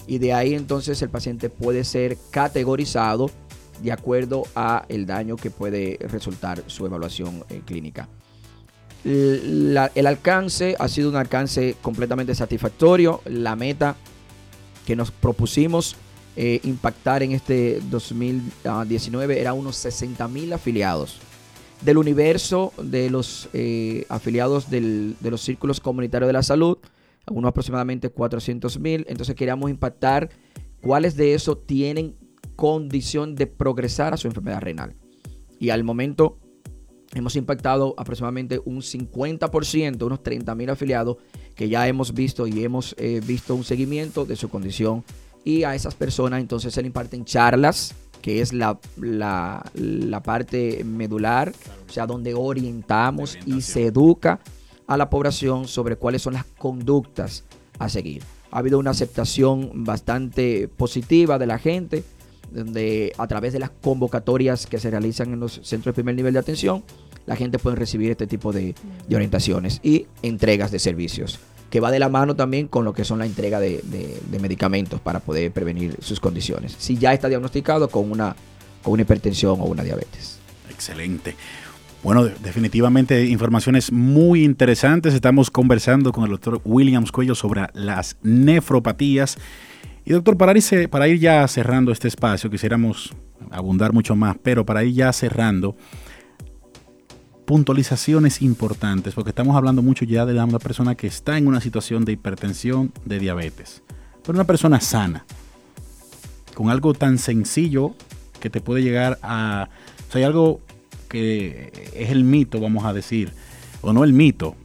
Y 0.07 0.19
de 0.19 0.33
ahí 0.33 0.53
entonces 0.53 1.01
el 1.01 1.09
paciente 1.09 1.49
puede 1.49 1.83
ser 1.83 2.17
categorizado 2.31 3.31
de 3.81 3.91
acuerdo 3.91 4.43
a 4.55 4.85
el 4.87 5.05
daño 5.05 5.35
que 5.35 5.49
puede 5.51 5.97
resultar 6.01 6.63
su 6.67 6.85
evaluación 6.85 7.43
eh, 7.49 7.61
clínica. 7.65 8.07
El 9.03 10.07
alcance 10.07 10.75
ha 10.79 10.87
sido 10.87 11.09
un 11.09 11.15
alcance 11.15 11.75
completamente 11.81 12.33
satisfactorio. 12.33 13.21
La 13.25 13.55
meta 13.55 13.95
que 14.87 14.95
nos 14.95 15.11
propusimos 15.11 15.95
eh, 16.37 16.59
impactar 16.63 17.21
en 17.23 17.31
este 17.31 17.79
2019 17.89 19.39
era 19.39 19.53
unos 19.53 19.75
60 19.77 20.27
mil 20.27 20.51
afiliados. 20.53 21.17
Del 21.81 21.97
universo 21.97 22.73
de 22.81 23.09
los 23.09 23.47
eh, 23.53 24.05
afiliados 24.09 24.69
del- 24.69 25.15
de 25.19 25.31
los 25.31 25.41
círculos 25.41 25.79
comunitarios 25.79 26.27
de 26.27 26.33
la 26.33 26.43
salud, 26.43 26.77
unos 27.31 27.49
aproximadamente 27.49 28.09
400 28.09 28.79
mil. 28.79 29.05
Entonces 29.09 29.35
queríamos 29.35 29.69
impactar 29.69 30.29
cuáles 30.81 31.15
de 31.15 31.33
esos 31.33 31.65
tienen 31.65 32.15
condición 32.55 33.35
de 33.35 33.47
progresar 33.47 34.13
a 34.13 34.17
su 34.17 34.27
enfermedad 34.27 34.61
renal. 34.61 34.95
Y 35.59 35.69
al 35.69 35.83
momento 35.83 36.37
hemos 37.13 37.35
impactado 37.35 37.93
aproximadamente 37.97 38.61
un 38.65 38.77
50%, 38.81 40.03
unos 40.05 40.23
30 40.23 40.55
mil 40.55 40.69
afiliados 40.69 41.17
que 41.55 41.69
ya 41.69 41.87
hemos 41.87 42.13
visto 42.13 42.45
y 42.47 42.63
hemos 42.63 42.93
eh, 42.97 43.21
visto 43.25 43.55
un 43.55 43.63
seguimiento 43.63 44.25
de 44.25 44.35
su 44.35 44.49
condición. 44.49 45.03
Y 45.43 45.63
a 45.63 45.75
esas 45.75 45.95
personas 45.95 46.41
entonces 46.41 46.73
se 46.73 46.81
le 46.81 46.87
imparten 46.87 47.23
charlas, 47.23 47.93
que 48.21 48.41
es 48.41 48.51
la, 48.51 48.79
la- 48.97 49.63
la 49.75 50.23
parte 50.23 50.83
medular, 50.83 51.53
o 51.87 51.91
sea, 51.91 52.07
donde 52.07 52.33
orientamos 52.33 53.37
y 53.45 53.61
se 53.61 53.85
educa 53.87 54.39
a 54.87 54.97
la 54.97 55.09
población 55.09 55.67
sobre 55.67 55.95
cuáles 55.95 56.21
son 56.21 56.33
las 56.33 56.45
conductas 56.45 57.43
a 57.79 57.89
seguir. 57.89 58.23
Ha 58.51 58.59
habido 58.59 58.79
una 58.79 58.91
aceptación 58.91 59.83
bastante 59.83 60.67
positiva 60.67 61.37
de 61.39 61.45
la 61.47 61.59
gente, 61.59 62.03
donde 62.51 63.11
a 63.17 63.27
través 63.27 63.53
de 63.53 63.59
las 63.59 63.71
convocatorias 63.71 64.67
que 64.67 64.77
se 64.79 64.89
realizan 64.91 65.33
en 65.33 65.39
los 65.39 65.59
centros 65.63 65.85
de 65.87 65.93
primer 65.93 66.15
nivel 66.15 66.33
de 66.33 66.39
atención, 66.39 66.83
la 67.25 67.35
gente 67.35 67.57
puede 67.59 67.75
recibir 67.75 68.11
este 68.11 68.27
tipo 68.27 68.53
de, 68.53 68.75
orientaciones 69.13 69.79
y 69.83 70.05
entregas 70.21 70.71
de 70.71 70.77
servicios, 70.79 71.39
que 71.71 71.79
va 71.79 71.89
de 71.91 71.99
la 71.99 72.07
mano 72.07 72.35
también 72.35 72.67
con 72.67 72.85
lo 72.85 72.93
que 72.93 73.03
son 73.03 73.17
la 73.19 73.25
entrega 73.25 73.59
de, 73.59 73.81
de- 73.83 74.21
de 74.29 74.39
medicamentos 74.39 75.01
para 75.01 75.19
poder 75.19 75.51
prevenir 75.51 75.97
sus 76.01 76.19
condiciones. 76.19 76.75
Si 76.77 76.97
ya 76.97 77.13
está 77.13 77.27
diagnosticado 77.27 77.89
con 77.89 78.09
una, 78.11 78.35
con 78.83 78.93
una 78.93 79.01
hipertensión 79.01 79.59
o 79.59 79.65
una 79.65 79.83
diabetes. 79.83 80.37
Excelente. 80.69 81.35
Bueno, 82.05 82.23
de- 82.25 82.35
definitivamente 82.43 83.25
informaciones 83.25 83.91
muy 83.91 84.43
interesantes. 84.43 85.15
Estamos 85.15 85.49
conversando 85.49 86.11
con 86.11 86.23
el 86.25 86.29
doctor 86.29 86.61
Williams 86.63 87.11
Cuello 87.11 87.33
sobre 87.33 87.65
las 87.73 88.17
nefropatías. 88.21 89.39
Y 90.05 90.11
doctor, 90.11 90.37
para 90.37 90.53
para 90.91 91.07
ir 91.07 91.19
ya 91.19 91.47
cerrando 91.47 91.91
este 91.91 92.07
espacio, 92.07 92.51
quisiéramos 92.51 93.11
abundar 93.49 93.91
mucho 93.91 94.15
más, 94.15 94.37
pero 94.43 94.63
para 94.67 94.83
ir 94.83 94.93
ya 94.93 95.11
cerrando, 95.13 95.75
puntualizaciones 97.45 98.43
importantes, 98.43 99.15
porque 99.15 99.31
estamos 99.31 99.55
hablando 99.55 99.81
mucho 99.81 100.05
ya 100.05 100.27
de 100.27 100.39
una 100.39 100.59
persona 100.59 100.93
que 100.93 101.07
está 101.07 101.39
en 101.39 101.47
una 101.47 101.59
situación 101.59 102.05
de 102.05 102.11
hipertensión, 102.11 102.93
de 103.03 103.17
diabetes, 103.17 103.81
pero 104.23 104.35
una 104.35 104.45
persona 104.45 104.79
sana, 104.79 105.25
con 106.53 106.69
algo 106.69 106.93
tan 106.93 107.17
sencillo 107.17 107.95
que 108.39 108.51
te 108.51 108.61
puede 108.61 108.83
llegar 108.83 109.17
a... 109.23 109.69
O 110.07 110.11
sea, 110.11 110.19
hay 110.19 110.23
algo 110.23 110.61
que 111.05 111.71
es 111.95 112.09
el 112.09 112.23
mito, 112.23 112.59
vamos 112.59 112.85
a 112.85 112.93
decir, 112.93 113.31
o 113.81 113.93
no 113.93 114.03
el 114.03 114.13
mito, 114.13 114.55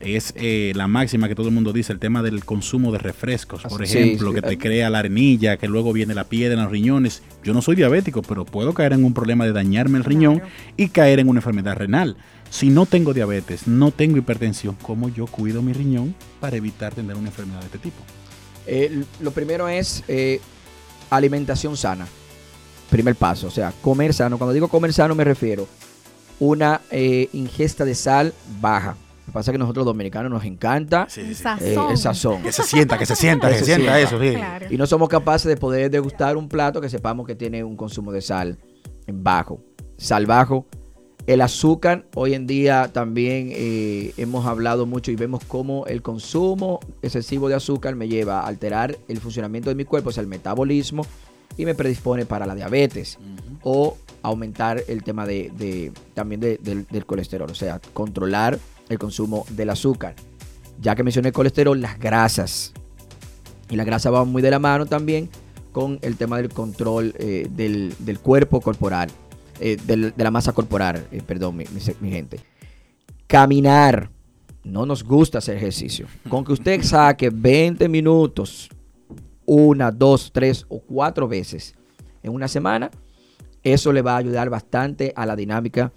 es 0.00 0.34
eh, 0.36 0.72
la 0.74 0.86
máxima 0.86 1.28
que 1.28 1.34
todo 1.34 1.48
el 1.48 1.54
mundo 1.54 1.72
dice, 1.72 1.92
el 1.92 1.98
tema 1.98 2.22
del 2.22 2.44
consumo 2.44 2.92
de 2.92 2.98
refrescos, 2.98 3.62
por 3.62 3.86
Sí, 3.86 3.96
ejemplo, 3.98 4.28
sí. 4.30 4.34
que 4.34 4.42
te 4.42 4.58
crea 4.58 4.90
la 4.90 4.98
arenilla, 4.98 5.56
que 5.56 5.66
luego 5.66 5.92
viene 5.94 6.14
la 6.14 6.24
piedra 6.24 6.54
en 6.58 6.62
los 6.64 6.70
riñones. 6.70 7.22
Yo 7.42 7.54
no 7.54 7.62
soy 7.62 7.74
diabético, 7.76 8.20
pero 8.20 8.44
puedo 8.44 8.74
caer 8.74 8.92
en 8.92 9.04
un 9.04 9.14
problema 9.14 9.46
de 9.46 9.52
dañarme 9.52 9.96
el 9.96 10.04
riñón 10.04 10.40
Claro. 10.40 10.52
y 10.76 10.88
caer 10.88 11.20
en 11.20 11.28
una 11.28 11.38
enfermedad 11.38 11.76
renal. 11.76 12.16
Si 12.50 12.68
no 12.68 12.84
tengo 12.84 13.14
diabetes, 13.14 13.66
no 13.66 13.92
tengo 13.92 14.18
hipertensión, 14.18 14.76
¿cómo 14.82 15.08
yo 15.08 15.26
cuido 15.26 15.62
mi 15.62 15.72
riñón 15.72 16.14
para 16.38 16.56
evitar 16.56 16.94
tener 16.94 17.16
una 17.16 17.28
enfermedad 17.28 17.60
de 17.60 17.66
este 17.66 17.78
tipo? 17.78 17.96
Eh, 18.66 19.04
lo 19.20 19.30
primero 19.30 19.68
es 19.68 20.04
eh, 20.08 20.40
alimentación 21.10 21.76
sana. 21.76 22.06
Primer 22.94 23.16
paso, 23.16 23.48
o 23.48 23.50
sea, 23.50 23.72
comer 23.82 24.14
sano. 24.14 24.38
Cuando 24.38 24.52
digo 24.52 24.68
comer 24.68 24.92
sano 24.92 25.16
me 25.16 25.24
refiero 25.24 25.66
una 26.38 26.80
eh, 26.92 27.28
ingesta 27.32 27.84
de 27.84 27.92
sal 27.96 28.32
baja. 28.60 28.90
Lo 28.92 29.26
que 29.26 29.32
pasa 29.32 29.50
es 29.50 29.54
que 29.54 29.58
nosotros 29.58 29.84
los 29.84 29.92
dominicanos 29.94 30.30
nos 30.30 30.44
encanta 30.44 31.06
Sí, 31.08 31.22
El 31.22 31.34
sí, 31.34 31.34
sí. 31.34 31.42
eh, 31.42 31.74
sazón. 31.74 31.90
el 31.90 31.98
sazón. 31.98 32.42
Que 32.42 32.52
se 32.52 32.62
sienta, 32.62 32.96
que 32.96 33.04
se 33.06 33.16
sienta, 33.16 33.48
que 33.48 33.54
Que 33.54 33.58
se 33.58 33.64
se 33.64 33.74
sienta 33.74 33.96
sienta. 33.96 34.16
eso, 34.16 34.20
sí. 34.22 34.36
Claro. 34.36 34.66
Y 34.70 34.76
no 34.76 34.86
somos 34.86 35.08
capaces 35.08 35.48
de 35.48 35.56
poder 35.56 35.90
degustar 35.90 36.36
un 36.36 36.48
plato 36.48 36.80
que 36.80 36.88
sepamos 36.88 37.26
que 37.26 37.34
tiene 37.34 37.64
un 37.64 37.76
consumo 37.76 38.12
de 38.12 38.20
sal 38.22 38.58
bajo. 39.12 39.60
Sal 39.96 40.26
bajo. 40.26 40.66
El 41.26 41.40
azúcar, 41.40 42.06
hoy 42.14 42.34
en 42.34 42.46
día 42.46 42.90
también 42.92 43.48
eh, 43.50 44.12
hemos 44.18 44.46
hablado 44.46 44.86
mucho 44.86 45.10
y 45.10 45.16
vemos 45.16 45.42
cómo 45.48 45.84
el 45.86 46.00
consumo 46.00 46.78
excesivo 47.02 47.48
de 47.48 47.54
azúcar 47.56 47.96
me 47.96 48.06
lleva 48.08 48.42
a 48.42 48.46
alterar 48.46 48.96
el 49.08 49.18
funcionamiento 49.18 49.68
de 49.70 49.74
mi 49.74 49.84
cuerpo, 49.84 50.10
o 50.10 50.12
sea, 50.12 50.20
el 50.20 50.28
metabolismo, 50.28 51.04
y 51.56 51.64
me 51.64 51.74
predispone 51.74 52.26
para 52.26 52.46
la 52.46 52.54
diabetes 52.54 53.18
o 53.62 53.96
aumentar 54.22 54.82
el 54.88 55.02
tema 55.02 55.26
de, 55.26 55.50
de- 55.56 55.92
también 56.14 56.40
de- 56.40 56.58
del, 56.58 56.86
del 56.90 57.06
colesterol, 57.06 57.50
o 57.50 57.54
sea, 57.54 57.80
controlar 57.92 58.58
el 58.88 58.98
consumo 58.98 59.44
del 59.50 59.70
azúcar. 59.70 60.14
Ya 60.80 60.94
que 60.94 61.02
mencioné 61.02 61.28
el 61.28 61.34
colesterol, 61.34 61.80
las 61.80 61.98
grasas. 61.98 62.72
Y 63.70 63.76
la 63.76 63.84
grasa 63.84 64.10
va 64.10 64.24
muy 64.24 64.42
de 64.42 64.50
la 64.50 64.58
mano 64.58 64.86
también 64.86 65.28
con 65.72 65.98
el 66.02 66.16
tema 66.16 66.36
del 66.38 66.48
control 66.50 67.14
eh, 67.18 67.48
del, 67.50 67.94
del 67.98 68.18
cuerpo 68.18 68.60
corporal, 68.60 69.10
eh, 69.60 69.76
del- 69.86 70.12
de 70.16 70.24
la 70.24 70.30
masa 70.30 70.52
corporal, 70.52 71.06
eh, 71.12 71.22
perdón, 71.26 71.56
mi, 71.56 71.64
mi 71.72 71.80
se- 71.80 71.96
mi 72.00 72.10
gente. 72.10 72.40
Caminar. 73.26 74.10
No 74.62 74.86
nos 74.86 75.04
gusta 75.04 75.38
hacer 75.38 75.56
ejercicio. 75.58 76.06
Con 76.28 76.42
que 76.44 76.52
usted 76.52 76.82
saque 76.82 77.28
20 77.30 77.86
minutos, 77.88 78.70
una, 79.46 79.90
dos, 79.90 80.30
tres 80.32 80.64
o 80.68 80.80
cuatro 80.80 81.28
veces 81.28 81.74
en 82.22 82.32
una 82.32 82.48
semana, 82.48 82.90
eso 83.62 83.92
le 83.92 84.02
va 84.02 84.14
a 84.14 84.18
ayudar 84.18 84.50
bastante 84.50 85.12
a 85.16 85.26
la 85.26 85.36
dinámica 85.36 85.92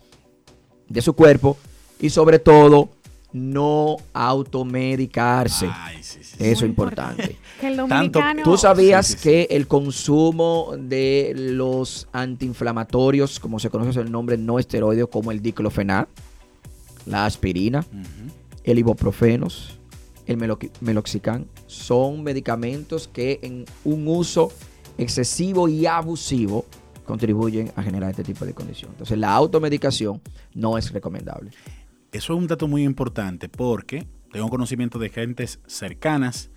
de 0.90 1.02
su 1.02 1.14
cuerpo 1.14 1.58
y 2.00 2.10
sobre 2.10 2.40
todo 2.40 2.90
no 3.34 3.98
automedicarse. 4.14 5.70
Ay, 5.72 5.98
sí, 6.02 6.20
sí, 6.24 6.24
sí. 6.24 6.36
Eso 6.40 6.66
es 6.66 6.70
importante. 6.70 7.36
Que 7.60 7.68
el 7.70 7.78
Tanto- 7.78 7.96
dominicano... 8.20 8.44
¿Tú 8.44 8.56
sabías 8.56 9.08
Sí, 9.08 9.14
sí, 9.14 9.18
sí. 9.18 9.24
que 9.24 9.48
el 9.56 9.68
consumo 9.68 10.74
de 10.78 11.34
los 11.36 12.08
antiinflamatorios, 12.14 13.40
como 13.40 13.60
se 13.60 13.70
conoce 13.72 14.00
el 14.00 14.12
nombre 14.12 14.38
no 14.38 14.60
esteroideo, 14.60 15.10
como 15.10 15.32
el 15.32 15.42
diclofenac, 15.42 16.08
la 17.08 17.26
aspirina, 17.26 17.84
el 18.64 18.78
ibuprofenos, 18.80 19.77
el 20.28 20.38
meloxicam, 20.82 21.46
son 21.66 22.24
medicamentos 22.24 23.08
que 23.08 23.40
en 23.42 23.66
un 23.84 24.08
uso 24.08 24.52
excesivo 24.98 25.68
y 25.68 25.86
abusivo 25.86 26.66
contribuyen 27.06 27.72
a 27.76 27.84
generar 27.84 28.12
este 28.12 28.24
tipo 28.24 28.46
de 28.46 28.54
condición. 28.54 28.92
Entonces 28.92 29.18
la 29.18 29.34
automedicación 29.34 30.22
no 30.54 30.78
es 30.78 30.92
recomendable. 30.92 31.52
Eso 32.12 32.34
es 32.34 32.40
un 32.40 32.48
dato 32.48 32.68
muy 32.68 32.84
importante 32.84 33.50
porque 33.50 34.06
tengo 34.32 34.50
conocimiento 34.50 35.00
de 35.00 35.10
gentes 35.10 35.60
cercanas 35.68 36.52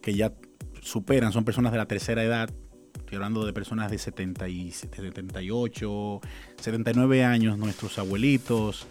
que 0.00 0.14
ya 0.14 0.32
superan, 0.80 1.32
son 1.32 1.44
personas 1.44 1.72
de 1.72 1.78
la 1.78 1.86
tercera 1.86 2.22
edad. 2.24 2.50
Estoy 2.96 3.16
hablando 3.16 3.44
de 3.44 3.52
personas 3.52 3.90
de 3.90 3.98
70 3.98 4.48
y 4.48 4.70
78, 4.70 6.20
79 6.56 7.24
años, 7.24 7.58
nuestros 7.58 7.98
abuelitos, 7.98 8.86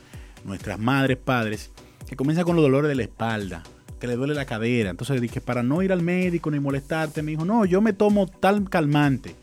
nuestras 0.46 0.80
madres, 0.80 1.18
padres, 1.18 1.72
que 2.08 2.16
comienzan 2.16 2.46
con 2.46 2.56
los 2.56 2.64
dolores 2.64 2.90
de 2.90 2.96
la 2.96 3.04
espalda, 3.04 3.64
que 4.02 4.08
le 4.08 4.18
duele 4.18 4.34
la 4.34 4.46
cadera. 4.46 4.90
Entonces 4.90 5.22
dije, 5.22 5.40
para 5.40 5.64
no 5.64 5.82
ir 5.84 5.94
al 5.94 6.02
médico 6.02 6.52
ni 6.52 6.60
molestarte, 6.60 7.22
me 7.22 7.32
dijo, 7.32 7.46
no, 7.46 7.64
yo 7.64 7.80
me 7.80 7.94
tomo 7.94 8.28
tal 8.28 8.68
calmante. 8.68 9.36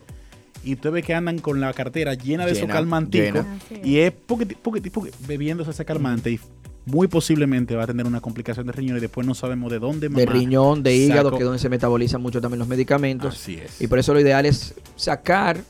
Y 0.63 0.73
usted 0.73 0.91
ve 0.91 1.01
que 1.01 1.15
andan 1.15 1.39
con 1.39 1.61
la 1.61 1.73
cartera 1.73 2.13
llena 2.13 2.45
de 2.45 2.51
esos 2.51 2.69
calmanticos. 2.69 3.45
Y 3.83 3.99
es 3.99 4.11
porque, 4.11 4.45
porque, 4.45 4.91
porque, 4.91 5.11
bebiéndose 5.25 5.71
ese 5.71 5.85
calmante 5.85 6.31
y 6.31 6.39
muy 6.85 7.07
posiblemente 7.07 7.75
va 7.75 7.83
a 7.83 7.87
tener 7.87 8.05
una 8.05 8.19
complicación 8.19 8.67
de 8.67 8.73
riñón 8.73 8.97
y 8.97 8.99
después 8.99 9.25
no 9.25 9.33
sabemos 9.33 9.71
de 9.71 9.79
dónde 9.79 10.09
De 10.09 10.25
riñón, 10.25 10.83
de 10.83 10.95
hígado, 10.95 11.31
que 11.31 11.37
es 11.37 11.43
donde 11.43 11.59
se 11.59 11.69
metabolizan 11.69 12.21
mucho 12.21 12.41
también 12.41 12.59
los 12.59 12.67
medicamentos. 12.67 13.35
Así 13.35 13.55
es. 13.55 13.81
Y 13.81 13.87
por 13.87 13.99
eso 13.99 14.13
lo 14.13 14.19
ideal 14.19 14.45
es 14.45 14.75
sacar, 14.97 15.61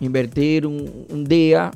invertir 0.00 0.66
un, 0.66 1.24
día, 1.24 1.70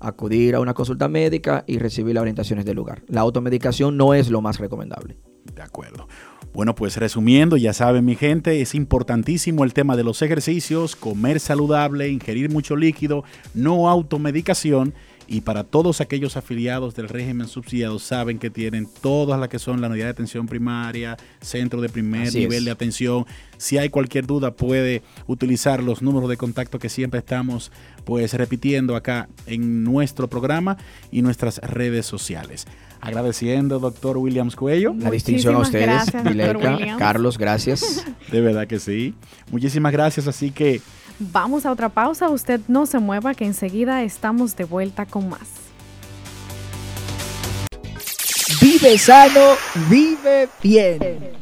acudir 0.00 0.54
a 0.54 0.60
una 0.60 0.72
consulta 0.72 1.08
médica 1.08 1.64
y 1.66 1.78
recibir 1.78 2.14
las 2.14 2.22
orientaciones 2.22 2.64
del 2.64 2.76
lugar. 2.76 3.02
La 3.08 3.20
automedicación 3.20 3.98
no 3.98 4.14
es 4.14 4.30
lo 4.30 4.40
más 4.40 4.58
recomendable. 4.58 5.16
De 5.54 5.62
acuerdo. 5.62 6.08
Bueno, 6.54 6.74
pues 6.74 6.96
resumiendo, 6.96 7.56
ya 7.56 7.72
saben 7.72 8.04
mi 8.04 8.14
gente, 8.14 8.60
es 8.60 8.74
importantísimo 8.74 9.64
el 9.64 9.72
tema 9.72 9.96
de 9.96 10.04
los 10.04 10.20
ejercicios, 10.20 10.96
comer 10.96 11.40
saludable, 11.40 12.08
ingerir 12.08 12.50
mucho 12.50 12.76
líquido, 12.76 13.24
no 13.54 13.88
automedicación 13.88 14.92
y 15.26 15.40
para 15.40 15.64
todos 15.64 16.02
aquellos 16.02 16.36
afiliados 16.36 16.94
del 16.94 17.08
régimen 17.08 17.48
subsidiado 17.48 17.98
saben 17.98 18.38
que 18.38 18.50
tienen 18.50 18.86
todas 19.00 19.40
las 19.40 19.48
que 19.48 19.58
son 19.58 19.80
la 19.80 19.88
unidad 19.88 20.06
de 20.06 20.10
atención 20.10 20.46
primaria, 20.46 21.16
centro 21.40 21.80
de 21.80 21.88
primer 21.88 22.34
nivel 22.34 22.66
de 22.66 22.70
atención. 22.70 23.24
Si 23.56 23.78
hay 23.78 23.88
cualquier 23.88 24.26
duda 24.26 24.54
puede 24.54 25.02
utilizar 25.26 25.82
los 25.82 26.02
números 26.02 26.28
de 26.28 26.36
contacto 26.36 26.78
que 26.78 26.90
siempre 26.90 27.20
estamos 27.20 27.72
pues 28.04 28.34
repitiendo 28.34 28.94
acá 28.94 29.28
en 29.46 29.84
nuestro 29.84 30.28
programa 30.28 30.76
y 31.10 31.22
nuestras 31.22 31.58
redes 31.58 32.04
sociales. 32.04 32.66
Agradeciendo, 33.02 33.80
doctor 33.80 34.16
Williams 34.16 34.56
Cuello. 34.56 34.94
La 34.96 35.10
distinción 35.10 35.56
a 35.56 35.58
ustedes, 35.58 36.04
Carlos, 36.98 37.36
gracias. 37.36 38.06
De 38.30 38.40
verdad 38.40 38.66
que 38.66 38.78
sí. 38.78 39.14
Muchísimas 39.50 39.92
gracias, 39.92 40.28
así 40.28 40.52
que 40.52 40.80
Vamos 41.18 41.66
a 41.66 41.70
otra 41.70 41.88
pausa, 41.88 42.30
usted 42.30 42.60
no 42.68 42.86
se 42.86 42.98
mueva 42.98 43.34
que 43.34 43.44
enseguida 43.44 44.02
estamos 44.02 44.56
de 44.56 44.64
vuelta 44.64 45.06
con 45.06 45.28
más. 45.28 45.48
Vive 48.60 48.98
sano, 48.98 49.54
vive 49.88 50.48
bien. 50.62 51.41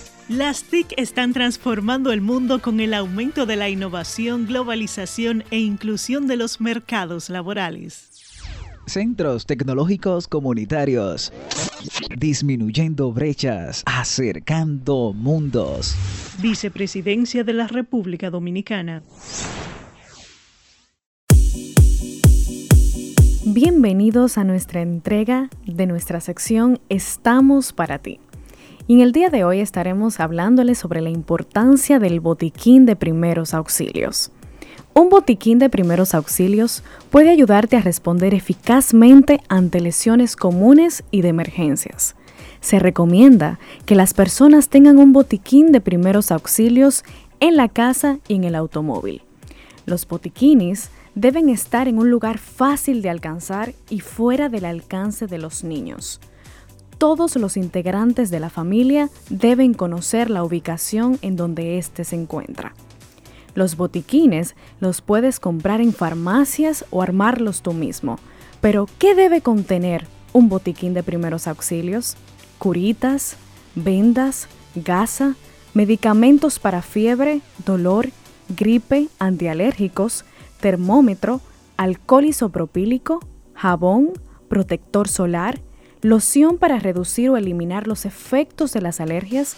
Las 0.31 0.63
TIC 0.63 0.93
están 0.95 1.33
transformando 1.33 2.13
el 2.13 2.21
mundo 2.21 2.61
con 2.61 2.79
el 2.79 2.93
aumento 2.93 3.45
de 3.45 3.57
la 3.57 3.67
innovación, 3.67 4.45
globalización 4.45 5.43
e 5.51 5.59
inclusión 5.59 6.25
de 6.25 6.37
los 6.37 6.61
mercados 6.61 7.29
laborales. 7.29 8.39
Centros 8.85 9.45
tecnológicos 9.45 10.29
comunitarios. 10.29 11.33
Disminuyendo 12.17 13.11
brechas, 13.11 13.83
acercando 13.85 15.11
mundos. 15.13 15.97
Vicepresidencia 16.41 17.43
de 17.43 17.51
la 17.51 17.67
República 17.67 18.29
Dominicana. 18.29 19.03
Bienvenidos 23.43 24.37
a 24.37 24.45
nuestra 24.45 24.81
entrega 24.81 25.49
de 25.65 25.87
nuestra 25.87 26.21
sección 26.21 26.79
Estamos 26.87 27.73
para 27.73 27.99
ti. 27.99 28.21
Y 28.87 28.95
en 28.95 29.01
el 29.01 29.11
día 29.11 29.29
de 29.29 29.43
hoy 29.43 29.59
estaremos 29.59 30.19
hablándoles 30.19 30.77
sobre 30.77 31.01
la 31.01 31.09
importancia 31.09 31.99
del 31.99 32.19
botiquín 32.19 32.85
de 32.85 32.95
primeros 32.95 33.53
auxilios. 33.53 34.31
Un 34.93 35.09
botiquín 35.09 35.59
de 35.59 35.69
primeros 35.69 36.13
auxilios 36.13 36.83
puede 37.09 37.29
ayudarte 37.29 37.77
a 37.77 37.81
responder 37.81 38.33
eficazmente 38.33 39.39
ante 39.47 39.79
lesiones 39.79 40.35
comunes 40.35 41.03
y 41.11 41.21
de 41.21 41.29
emergencias. 41.29 42.15
Se 42.59 42.77
recomienda 42.77 43.59
que 43.85 43.95
las 43.95 44.13
personas 44.13 44.67
tengan 44.67 44.99
un 44.99 45.13
botiquín 45.13 45.71
de 45.71 45.79
primeros 45.79 46.31
auxilios 46.31 47.03
en 47.39 47.55
la 47.55 47.69
casa 47.69 48.19
y 48.27 48.35
en 48.35 48.43
el 48.43 48.55
automóvil. 48.55 49.21
Los 49.85 50.07
botiquines 50.07 50.89
deben 51.15 51.49
estar 51.49 51.87
en 51.87 51.97
un 51.97 52.09
lugar 52.09 52.37
fácil 52.37 53.01
de 53.01 53.09
alcanzar 53.09 53.73
y 53.89 53.99
fuera 53.99 54.49
del 54.49 54.65
alcance 54.65 55.27
de 55.27 55.37
los 55.37 55.63
niños. 55.63 56.19
Todos 57.01 57.35
los 57.35 57.57
integrantes 57.57 58.29
de 58.29 58.39
la 58.39 58.51
familia 58.51 59.09
deben 59.31 59.73
conocer 59.73 60.29
la 60.29 60.43
ubicación 60.43 61.17
en 61.23 61.35
donde 61.35 61.79
éste 61.79 62.03
se 62.03 62.15
encuentra. 62.15 62.75
Los 63.55 63.75
botiquines 63.75 64.53
los 64.79 65.01
puedes 65.01 65.39
comprar 65.39 65.81
en 65.81 65.93
farmacias 65.93 66.85
o 66.91 67.01
armarlos 67.01 67.63
tú 67.63 67.73
mismo. 67.73 68.19
Pero, 68.61 68.85
¿qué 68.99 69.15
debe 69.15 69.41
contener 69.41 70.05
un 70.31 70.47
botiquín 70.47 70.93
de 70.93 71.01
primeros 71.01 71.47
auxilios? 71.47 72.17
Curitas, 72.59 73.35
vendas, 73.73 74.47
gasa, 74.75 75.33
medicamentos 75.73 76.59
para 76.59 76.83
fiebre, 76.83 77.41
dolor, 77.65 78.09
gripe, 78.55 79.07
antialérgicos, 79.17 80.23
termómetro, 80.59 81.41
alcohol 81.77 82.25
isopropílico, 82.25 83.21
jabón, 83.55 84.11
protector 84.47 85.07
solar, 85.07 85.61
loción 86.01 86.57
para 86.57 86.79
reducir 86.79 87.29
o 87.29 87.37
eliminar 87.37 87.87
los 87.87 88.05
efectos 88.05 88.73
de 88.73 88.81
las 88.81 88.99
alergias, 88.99 89.55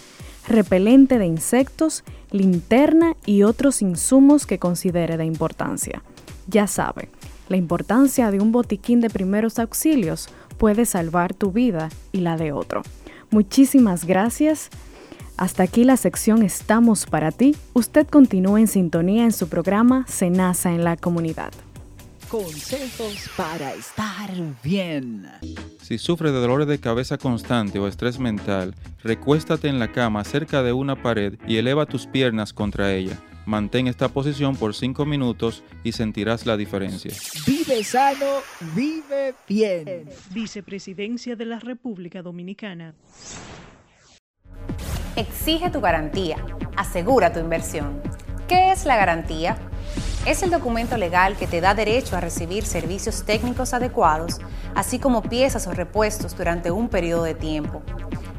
repelente 0.48 1.18
de 1.18 1.26
insectos, 1.26 2.04
linterna 2.32 3.16
y 3.26 3.44
otros 3.44 3.82
insumos 3.82 4.46
que 4.46 4.60
considere 4.60 5.18
de 5.18 5.26
importancia. 5.26 6.04
Ya 6.48 6.68
sabe, 6.68 7.10
la 7.50 7.58
importancia 7.58 8.32
de 8.32 8.40
un 8.40 8.52
botiquín 8.52 9.00
de 9.00 9.10
primeros 9.10 9.60
auxilios 9.60 10.28
puede 10.58 10.86
salvar 10.86 11.34
tu 11.34 11.52
vida 11.52 11.90
y 12.12 12.20
la 12.20 12.38
de 12.38 12.52
otro. 12.52 12.84
Muchísimas 13.32 14.06
gracias. 14.06 14.70
Hasta 15.38 15.64
aquí 15.64 15.84
la 15.84 15.98
sección 15.98 16.44
Estamos 16.44 17.06
para 17.06 17.32
ti. 17.32 17.56
Usted 17.74 18.08
continúa 18.08 18.60
en 18.60 18.68
sintonía 18.68 19.24
en 19.24 19.32
su 19.32 19.48
programa 19.50 20.06
Senasa 20.08 20.72
en 20.72 20.84
la 20.84 20.96
comunidad. 20.96 21.52
Consejos 22.34 23.30
para 23.38 23.76
estar 23.76 24.32
bien. 24.64 25.30
Si 25.84 26.00
sufres 26.00 26.34
de 26.34 26.40
dolores 26.40 26.68
de 26.68 26.80
cabeza 26.80 27.20
constante 27.20 27.78
o 27.78 27.88
estrés 27.88 28.18
mental, 28.18 28.74
recuéstate 29.04 29.68
en 29.68 29.78
la 29.78 29.92
cama 29.92 30.24
cerca 30.24 30.64
de 30.64 30.74
una 30.74 31.00
pared 31.00 31.36
y 31.48 31.58
eleva 31.58 31.86
tus 31.86 32.08
piernas 32.08 32.52
contra 32.52 32.92
ella. 32.92 33.20
Mantén 33.46 33.86
esta 33.86 34.10
posición 34.10 34.56
por 34.56 34.74
5 34.74 35.06
minutos 35.06 35.64
y 35.84 35.92
sentirás 35.92 36.48
la 36.48 36.58
diferencia. 36.58 37.14
Vive 37.46 37.84
sano, 37.84 38.40
vive 38.76 39.36
bien. 39.48 40.10
Vicepresidencia 40.32 41.36
de 41.36 41.46
la 41.46 41.60
República 41.60 42.24
Dominicana. 42.24 42.96
Exige 45.16 45.70
tu 45.70 45.82
garantía. 45.82 46.44
Asegura 46.76 47.32
tu 47.32 47.40
inversión. 47.40 48.02
¿Qué 48.48 48.72
es 48.72 48.86
la 48.86 48.96
garantía? 48.96 49.58
Es 50.26 50.44
el 50.44 50.50
documento 50.50 50.98
legal 50.98 51.36
que 51.36 51.48
te 51.48 51.62
da 51.62 51.74
derecho 51.74 52.16
a 52.16 52.22
recibir 52.22 52.66
servicios 52.66 53.24
técnicos 53.24 53.74
adecuados, 53.74 54.40
así 54.76 55.00
como 55.00 55.22
piezas 55.22 55.68
o 55.68 55.72
repuestos 55.74 56.36
durante 56.36 56.72
un 56.72 56.90
periodo 56.90 57.24
de 57.24 57.36
tiempo 57.36 57.82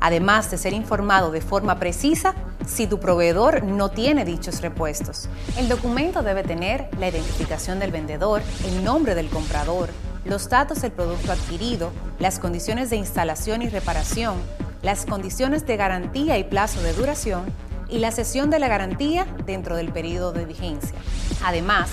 además 0.04 0.50
de 0.50 0.58
ser 0.58 0.74
informado 0.74 1.30
de 1.30 1.40
forma 1.40 1.78
precisa 1.78 2.34
si 2.66 2.86
tu 2.86 3.00
proveedor 3.00 3.64
no 3.64 3.90
tiene 3.90 4.26
dichos 4.26 4.60
repuestos. 4.60 5.30
El 5.56 5.66
documento 5.66 6.22
debe 6.22 6.42
tener 6.42 6.90
la 6.98 7.08
identificación 7.08 7.78
del 7.78 7.90
vendedor, 7.90 8.42
el 8.66 8.84
nombre 8.84 9.14
del 9.14 9.30
comprador, 9.30 9.88
los 10.26 10.50
datos 10.50 10.82
del 10.82 10.92
producto 10.92 11.32
adquirido, 11.32 11.90
las 12.18 12.38
condiciones 12.38 12.90
de 12.90 12.96
instalación 12.96 13.62
y 13.62 13.70
reparación, 13.70 14.34
las 14.82 15.06
condiciones 15.06 15.64
de 15.66 15.78
garantía 15.78 16.36
y 16.36 16.44
plazo 16.44 16.82
de 16.82 16.92
duración 16.92 17.46
y 17.88 17.98
la 17.98 18.10
cesión 18.10 18.50
de 18.50 18.58
la 18.58 18.68
garantía 18.68 19.26
dentro 19.46 19.76
del 19.76 19.92
periodo 19.92 20.32
de 20.32 20.44
vigencia. 20.44 20.98
Además, 21.44 21.90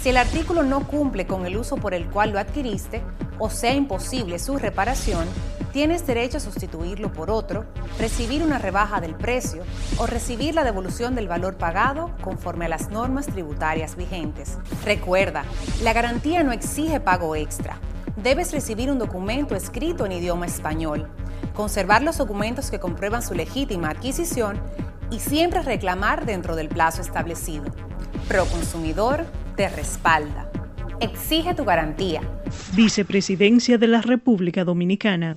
si 0.00 0.08
el 0.08 0.16
artículo 0.16 0.62
no 0.62 0.86
cumple 0.86 1.26
con 1.26 1.46
el 1.46 1.56
uso 1.56 1.76
por 1.76 1.94
el 1.94 2.08
cual 2.08 2.30
lo 2.30 2.38
adquiriste 2.38 3.02
o 3.38 3.50
sea 3.50 3.74
imposible 3.74 4.38
su 4.38 4.58
reparación, 4.58 5.26
tienes 5.72 6.06
derecho 6.06 6.36
a 6.36 6.40
sustituirlo 6.40 7.12
por 7.12 7.30
otro, 7.30 7.64
recibir 7.98 8.42
una 8.42 8.58
rebaja 8.58 9.00
del 9.00 9.14
precio 9.14 9.62
o 9.98 10.06
recibir 10.06 10.54
la 10.54 10.64
devolución 10.64 11.14
del 11.14 11.28
valor 11.28 11.56
pagado 11.56 12.10
conforme 12.20 12.66
a 12.66 12.68
las 12.68 12.90
normas 12.90 13.26
tributarias 13.26 13.96
vigentes. 13.96 14.58
Recuerda, 14.84 15.44
la 15.82 15.92
garantía 15.92 16.42
no 16.42 16.52
exige 16.52 17.00
pago 17.00 17.34
extra. 17.36 17.78
Debes 18.16 18.52
recibir 18.52 18.90
un 18.90 18.98
documento 18.98 19.54
escrito 19.54 20.04
en 20.04 20.12
idioma 20.12 20.46
español, 20.46 21.08
conservar 21.54 22.02
los 22.02 22.18
documentos 22.18 22.70
que 22.70 22.78
comprueban 22.78 23.22
su 23.22 23.34
legítima 23.34 23.90
adquisición 23.90 24.60
y 25.12 25.20
siempre 25.20 25.62
reclamar 25.62 26.24
dentro 26.24 26.56
del 26.56 26.68
plazo 26.68 27.02
establecido. 27.02 27.64
Proconsumidor 28.28 29.26
te 29.56 29.68
respalda. 29.68 30.50
Exige 31.00 31.54
tu 31.54 31.64
garantía. 31.64 32.22
Vicepresidencia 32.74 33.76
de 33.76 33.88
la 33.88 34.00
República 34.00 34.64
Dominicana. 34.64 35.36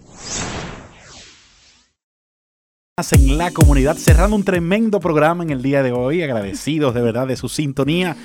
En 3.12 3.38
la 3.38 3.52
comunidad, 3.52 3.98
cerrando 3.98 4.38
un 4.38 4.46
tremendo 4.46 5.02
programa 5.02 5.44
en 5.44 5.50
el 5.50 5.62
día 5.62 5.84
de 5.84 5.92
hoy, 5.92 6.24
agradecidos 6.24 6.94
de 6.94 7.02
verdad 7.02 7.28
de 7.28 7.36
su 7.36 7.50
sintonía. 7.50 8.16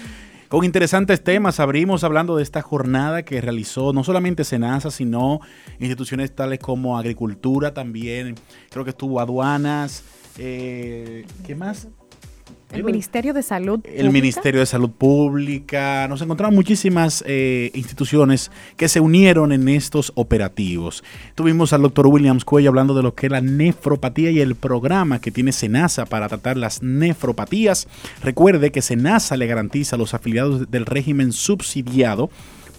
Con 0.46 0.64
interesantes 0.64 1.24
temas, 1.24 1.58
abrimos 1.58 2.04
hablando 2.04 2.36
de 2.36 2.44
esta 2.44 2.62
jornada 2.62 3.24
que 3.24 3.40
realizó 3.40 3.92
no 3.92 4.04
solamente 4.04 4.44
Senasa, 4.44 4.92
sino 4.92 5.40
instituciones 5.80 6.32
tales 6.32 6.60
como 6.60 6.96
Agricultura 6.96 7.74
también, 7.74 8.36
creo 8.70 8.84
que 8.84 8.90
estuvo 8.90 9.18
aduanas, 9.18 10.04
eh, 10.38 11.26
¿qué 11.46 11.54
más? 11.54 11.88
El 12.72 12.84
Ministerio 12.84 13.34
de 13.34 13.42
Salud. 13.42 13.80
El 13.84 14.10
Ministerio 14.10 14.60
de 14.60 14.66
Salud 14.66 14.90
Pública. 14.90 16.06
Nos 16.08 16.22
encontramos 16.22 16.54
muchísimas 16.54 17.24
eh, 17.26 17.72
instituciones 17.74 18.52
que 18.76 18.88
se 18.88 19.00
unieron 19.00 19.50
en 19.50 19.68
estos 19.68 20.12
operativos. 20.14 21.02
Tuvimos 21.34 21.72
al 21.72 21.82
doctor 21.82 22.06
Williams 22.06 22.44
Cuello 22.44 22.68
hablando 22.68 22.94
de 22.94 23.02
lo 23.02 23.14
que 23.14 23.26
es 23.26 23.32
la 23.32 23.40
nefropatía 23.40 24.30
y 24.30 24.40
el 24.40 24.54
programa 24.54 25.20
que 25.20 25.32
tiene 25.32 25.50
SENASA 25.50 26.06
para 26.06 26.28
tratar 26.28 26.56
las 26.56 26.80
nefropatías. 26.80 27.88
Recuerde 28.22 28.70
que 28.70 28.82
SENASA 28.82 29.36
le 29.36 29.48
garantiza 29.48 29.96
a 29.96 29.98
los 29.98 30.14
afiliados 30.14 30.70
del 30.70 30.86
régimen 30.86 31.32
subsidiado 31.32 32.30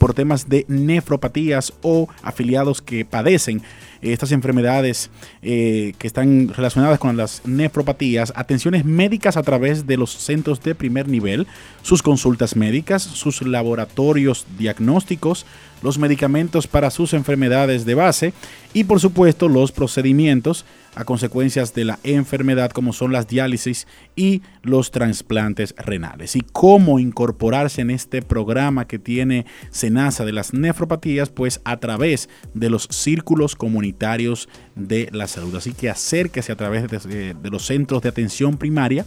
por 0.02 0.16
temas 0.16 0.50
de 0.50 0.66
nefropatías 0.68 1.74
o 1.84 2.10
afiliados 2.24 2.82
que 2.82 3.06
padecen 3.06 3.62
estas 4.02 4.32
enfermedades 4.32 5.12
eh, 5.44 5.94
que 6.00 6.08
están 6.08 6.50
relacionadas 6.50 6.98
con 6.98 7.18
las 7.18 7.44
nefropatías, 7.46 8.34
atenciones 8.36 8.84
médicas 8.84 9.38
a 9.38 9.44
través 9.44 9.86
de 9.86 9.98
los 9.98 10.10
centros 10.10 10.60
de 10.64 10.74
primer 10.74 11.08
nivel, 11.08 11.46
sus 11.84 12.02
consultas 12.02 12.56
médicas, 12.56 13.04
sus 13.04 13.44
laboratorios 13.44 14.48
diagnósticos, 14.58 15.46
los 15.84 16.00
medicamentos 16.00 16.66
para 16.66 16.90
sus 16.90 17.14
enfermedades 17.14 17.86
de 17.86 17.94
base 17.94 18.34
y 18.74 18.86
por 18.86 19.00
supuesto 19.00 19.50
los 19.50 19.72
procedimientos 19.72 20.66
a 20.96 21.06
consecuencias 21.06 21.74
de 21.74 21.86
la 21.86 22.00
enfermedad 22.04 22.72
como 22.72 22.94
son 22.94 23.12
las 23.12 23.28
diálisis 23.28 23.88
y 24.16 24.42
los 24.62 24.92
trasplantes 24.92 25.74
renales. 25.78 26.36
Y 26.36 26.42
cómo 26.42 27.00
incorporarse 27.00 27.82
en 27.82 27.92
este 27.92 28.22
programa 28.22 28.88
que 28.88 29.00
tiene 29.00 29.46
Senasa 29.70 30.26
de 30.26 30.34
las 30.34 30.54
nefropatías, 30.54 31.30
pues 31.30 31.62
a 31.64 31.78
través 31.78 32.30
de 32.54 32.70
los 32.70 32.88
círculos 32.92 33.56
comunitarios 33.56 34.50
de 34.76 35.10
la 35.12 35.28
salud. 35.28 35.56
Así 35.56 35.74
que 35.74 35.90
acérquese 35.90 36.52
a 36.52 36.56
través 36.56 36.90
de, 36.90 37.34
de 37.34 37.50
los 37.50 37.66
centros 37.66 38.02
de 38.02 38.10
atención 38.10 38.58
primaria 38.58 39.06